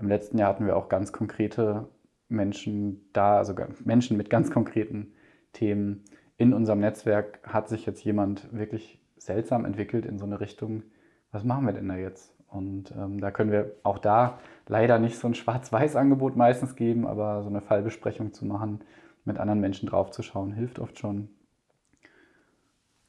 im 0.00 0.08
letzten 0.08 0.38
Jahr 0.38 0.48
hatten 0.48 0.66
wir 0.66 0.76
auch 0.76 0.88
ganz 0.88 1.12
konkrete 1.12 1.88
Menschen 2.28 3.08
da, 3.12 3.38
also 3.38 3.54
Menschen 3.84 4.16
mit 4.16 4.30
ganz 4.30 4.50
konkreten 4.50 5.12
Themen. 5.52 6.04
In 6.36 6.54
unserem 6.54 6.80
Netzwerk 6.80 7.40
hat 7.44 7.68
sich 7.68 7.86
jetzt 7.86 8.04
jemand 8.04 8.52
wirklich 8.52 9.00
seltsam 9.18 9.64
entwickelt 9.64 10.06
in 10.06 10.18
so 10.18 10.24
eine 10.24 10.40
Richtung, 10.40 10.82
was 11.32 11.44
machen 11.44 11.66
wir 11.66 11.72
denn 11.72 11.88
da 11.88 11.96
jetzt? 11.96 12.34
Und 12.48 12.92
ähm, 12.96 13.20
da 13.20 13.30
können 13.30 13.52
wir 13.52 13.76
auch 13.84 13.98
da 13.98 14.38
leider 14.66 14.98
nicht 14.98 15.18
so 15.18 15.28
ein 15.28 15.34
Schwarz-Weiß-Angebot 15.34 16.36
meistens 16.36 16.74
geben, 16.74 17.06
aber 17.06 17.42
so 17.42 17.48
eine 17.48 17.60
Fallbesprechung 17.60 18.32
zu 18.32 18.44
machen, 18.44 18.80
mit 19.24 19.38
anderen 19.38 19.60
Menschen 19.60 19.88
draufzuschauen, 19.88 20.52
hilft 20.52 20.78
oft 20.78 20.98
schon. 20.98 21.28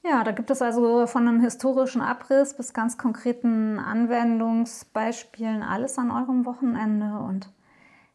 Ja, 0.04 0.24
da 0.24 0.32
gibt 0.32 0.50
es 0.50 0.62
also 0.62 1.06
von 1.06 1.28
einem 1.28 1.42
historischen 1.42 2.02
Abriss 2.02 2.56
bis 2.56 2.74
ganz 2.74 2.98
konkreten 2.98 3.78
Anwendungsbeispielen 3.78 5.62
alles 5.62 6.00
an 6.00 6.10
eurem 6.10 6.46
Wochenende. 6.46 7.20
Und 7.20 7.52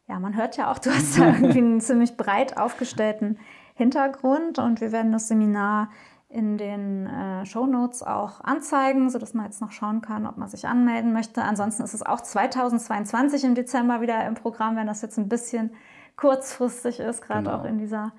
ja, 0.07 0.19
man 0.19 0.35
hört 0.35 0.57
ja 0.57 0.69
auch, 0.69 0.79
du 0.79 0.89
hast 0.89 1.17
da 1.17 1.27
irgendwie 1.33 1.59
einen 1.59 1.81
ziemlich 1.81 2.17
breit 2.17 2.57
aufgestellten 2.57 3.39
Hintergrund. 3.75 4.59
Und 4.59 4.81
wir 4.81 4.91
werden 4.91 5.13
das 5.13 5.29
Seminar 5.29 5.89
in 6.29 6.57
den 6.57 7.07
äh, 7.07 7.45
Show 7.45 7.65
Notes 7.65 8.03
auch 8.03 8.41
anzeigen, 8.41 9.09
sodass 9.09 9.33
man 9.33 9.45
jetzt 9.45 9.61
noch 9.61 9.71
schauen 9.71 10.01
kann, 10.01 10.27
ob 10.27 10.35
man 10.35 10.49
sich 10.49 10.67
anmelden 10.67 11.13
möchte. 11.13 11.41
Ansonsten 11.41 11.83
ist 11.83 11.93
es 11.93 12.05
auch 12.05 12.19
2022 12.19 13.45
im 13.45 13.55
Dezember 13.55 14.01
wieder 14.01 14.25
im 14.25 14.33
Programm, 14.33 14.75
wenn 14.75 14.87
das 14.87 15.01
jetzt 15.01 15.17
ein 15.17 15.29
bisschen 15.29 15.71
kurzfristig 16.17 16.99
ist, 16.99 17.21
gerade 17.21 17.45
genau. 17.45 17.59
auch 17.59 17.63
in 17.63 17.77
dieser 17.77 18.11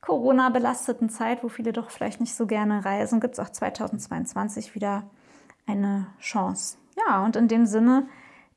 Corona-belasteten 0.00 1.10
Zeit, 1.10 1.44
wo 1.44 1.48
viele 1.48 1.72
doch 1.72 1.90
vielleicht 1.90 2.20
nicht 2.20 2.34
so 2.34 2.46
gerne 2.46 2.84
reisen, 2.84 3.20
gibt 3.20 3.34
es 3.34 3.40
auch 3.40 3.50
2022 3.50 4.74
wieder 4.74 5.04
eine 5.66 6.06
Chance. 6.20 6.78
Ja, 7.06 7.24
und 7.24 7.36
in 7.36 7.48
dem 7.48 7.66
Sinne 7.66 8.06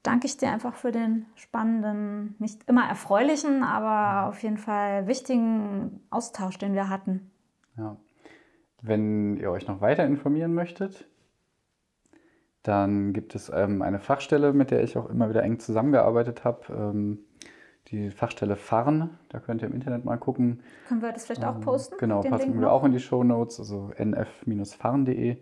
danke 0.03 0.27
ich 0.27 0.37
dir 0.37 0.51
einfach 0.51 0.75
für 0.75 0.91
den 0.91 1.25
spannenden, 1.35 2.35
nicht 2.39 2.67
immer 2.69 2.87
erfreulichen, 2.87 3.63
aber 3.63 4.29
auf 4.29 4.41
jeden 4.43 4.57
Fall 4.57 5.07
wichtigen 5.07 6.01
Austausch, 6.09 6.57
den 6.57 6.73
wir 6.73 6.89
hatten. 6.89 7.31
Ja. 7.77 7.97
Wenn 8.81 9.37
ihr 9.37 9.49
euch 9.49 9.67
noch 9.67 9.79
weiter 9.79 10.05
informieren 10.05 10.53
möchtet, 10.53 11.07
dann 12.63 13.13
gibt 13.13 13.35
es 13.35 13.51
ähm, 13.53 13.81
eine 13.81 13.99
Fachstelle, 13.99 14.53
mit 14.53 14.71
der 14.71 14.83
ich 14.83 14.97
auch 14.97 15.09
immer 15.09 15.29
wieder 15.29 15.43
eng 15.43 15.59
zusammengearbeitet 15.59 16.43
habe. 16.43 16.61
Ähm, 16.69 17.19
die 17.87 18.11
Fachstelle 18.11 18.55
Farn. 18.55 19.17
Da 19.29 19.39
könnt 19.39 19.61
ihr 19.61 19.67
im 19.67 19.73
Internet 19.73 20.05
mal 20.05 20.17
gucken. 20.17 20.61
Können 20.87 21.01
wir 21.01 21.11
das 21.11 21.25
vielleicht 21.25 21.45
auch 21.45 21.55
ähm, 21.55 21.61
posten? 21.61 21.95
Genau, 21.99 22.21
passen 22.21 22.59
wir 22.59 22.71
auch 22.71 22.83
in 22.83 22.91
die 22.91 22.99
Show 22.99 23.23
Notes, 23.23 23.59
also 23.59 23.91
nf-farn.de. 23.97 25.37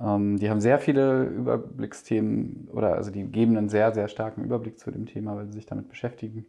Ähm, 0.00 0.38
die 0.38 0.50
haben 0.50 0.60
sehr 0.60 0.78
viele 0.78 1.24
Überblicksthemen 1.24 2.68
oder 2.72 2.94
also 2.94 3.10
die 3.10 3.24
geben 3.24 3.56
einen 3.56 3.68
sehr, 3.68 3.92
sehr 3.92 4.08
starken 4.08 4.44
Überblick 4.44 4.78
zu 4.78 4.90
dem 4.90 5.06
Thema, 5.06 5.36
weil 5.36 5.46
sie 5.46 5.52
sich 5.52 5.66
damit 5.66 5.88
beschäftigen. 5.88 6.46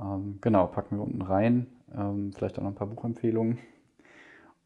Ähm, 0.00 0.38
genau, 0.40 0.66
packen 0.66 0.96
wir 0.96 1.02
unten 1.02 1.22
rein. 1.22 1.66
Ähm, 1.94 2.32
vielleicht 2.32 2.58
auch 2.58 2.62
noch 2.62 2.70
ein 2.70 2.76
paar 2.76 2.86
Buchempfehlungen. 2.86 3.58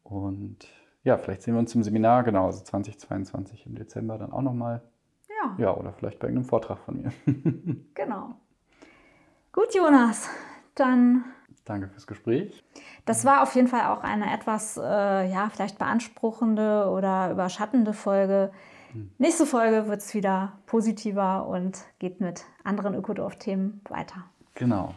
Und 0.03 0.67
ja, 1.03 1.17
vielleicht 1.17 1.41
sehen 1.41 1.53
wir 1.53 1.59
uns 1.59 1.75
im 1.75 1.83
Seminar, 1.83 2.23
genau, 2.23 2.45
also 2.45 2.63
2022 2.63 3.65
im 3.65 3.75
Dezember 3.75 4.17
dann 4.17 4.31
auch 4.31 4.41
nochmal. 4.41 4.81
Ja. 5.29 5.55
Ja, 5.57 5.75
oder 5.75 5.91
vielleicht 5.93 6.19
bei 6.19 6.27
irgendeinem 6.27 6.49
Vortrag 6.49 6.79
von 6.79 7.01
mir. 7.01 7.11
genau. 7.93 8.35
Gut, 9.57 9.73
Jonas, 9.73 10.29
dann. 10.75 11.25
Danke 11.65 11.87
fürs 11.87 12.05
Gespräch. 12.05 12.63
Das 13.07 13.25
war 13.25 13.41
auf 13.41 13.55
jeden 13.55 13.67
Fall 13.67 13.87
auch 13.87 14.03
eine 14.03 14.31
etwas, 14.31 14.77
äh, 14.77 14.81
ja, 15.31 15.49
vielleicht 15.51 15.79
beanspruchende 15.79 16.87
oder 16.91 17.31
überschattende 17.31 17.93
Folge. 17.93 18.51
Hm. 18.91 19.09
Nächste 19.17 19.47
Folge 19.47 19.87
wird 19.87 20.01
es 20.01 20.13
wieder 20.13 20.59
positiver 20.67 21.47
und 21.47 21.79
geht 21.97 22.21
mit 22.21 22.45
anderen 22.63 22.93
Ökodorf-Themen 22.93 23.81
weiter. 23.89 24.25
Genau. 24.53 24.93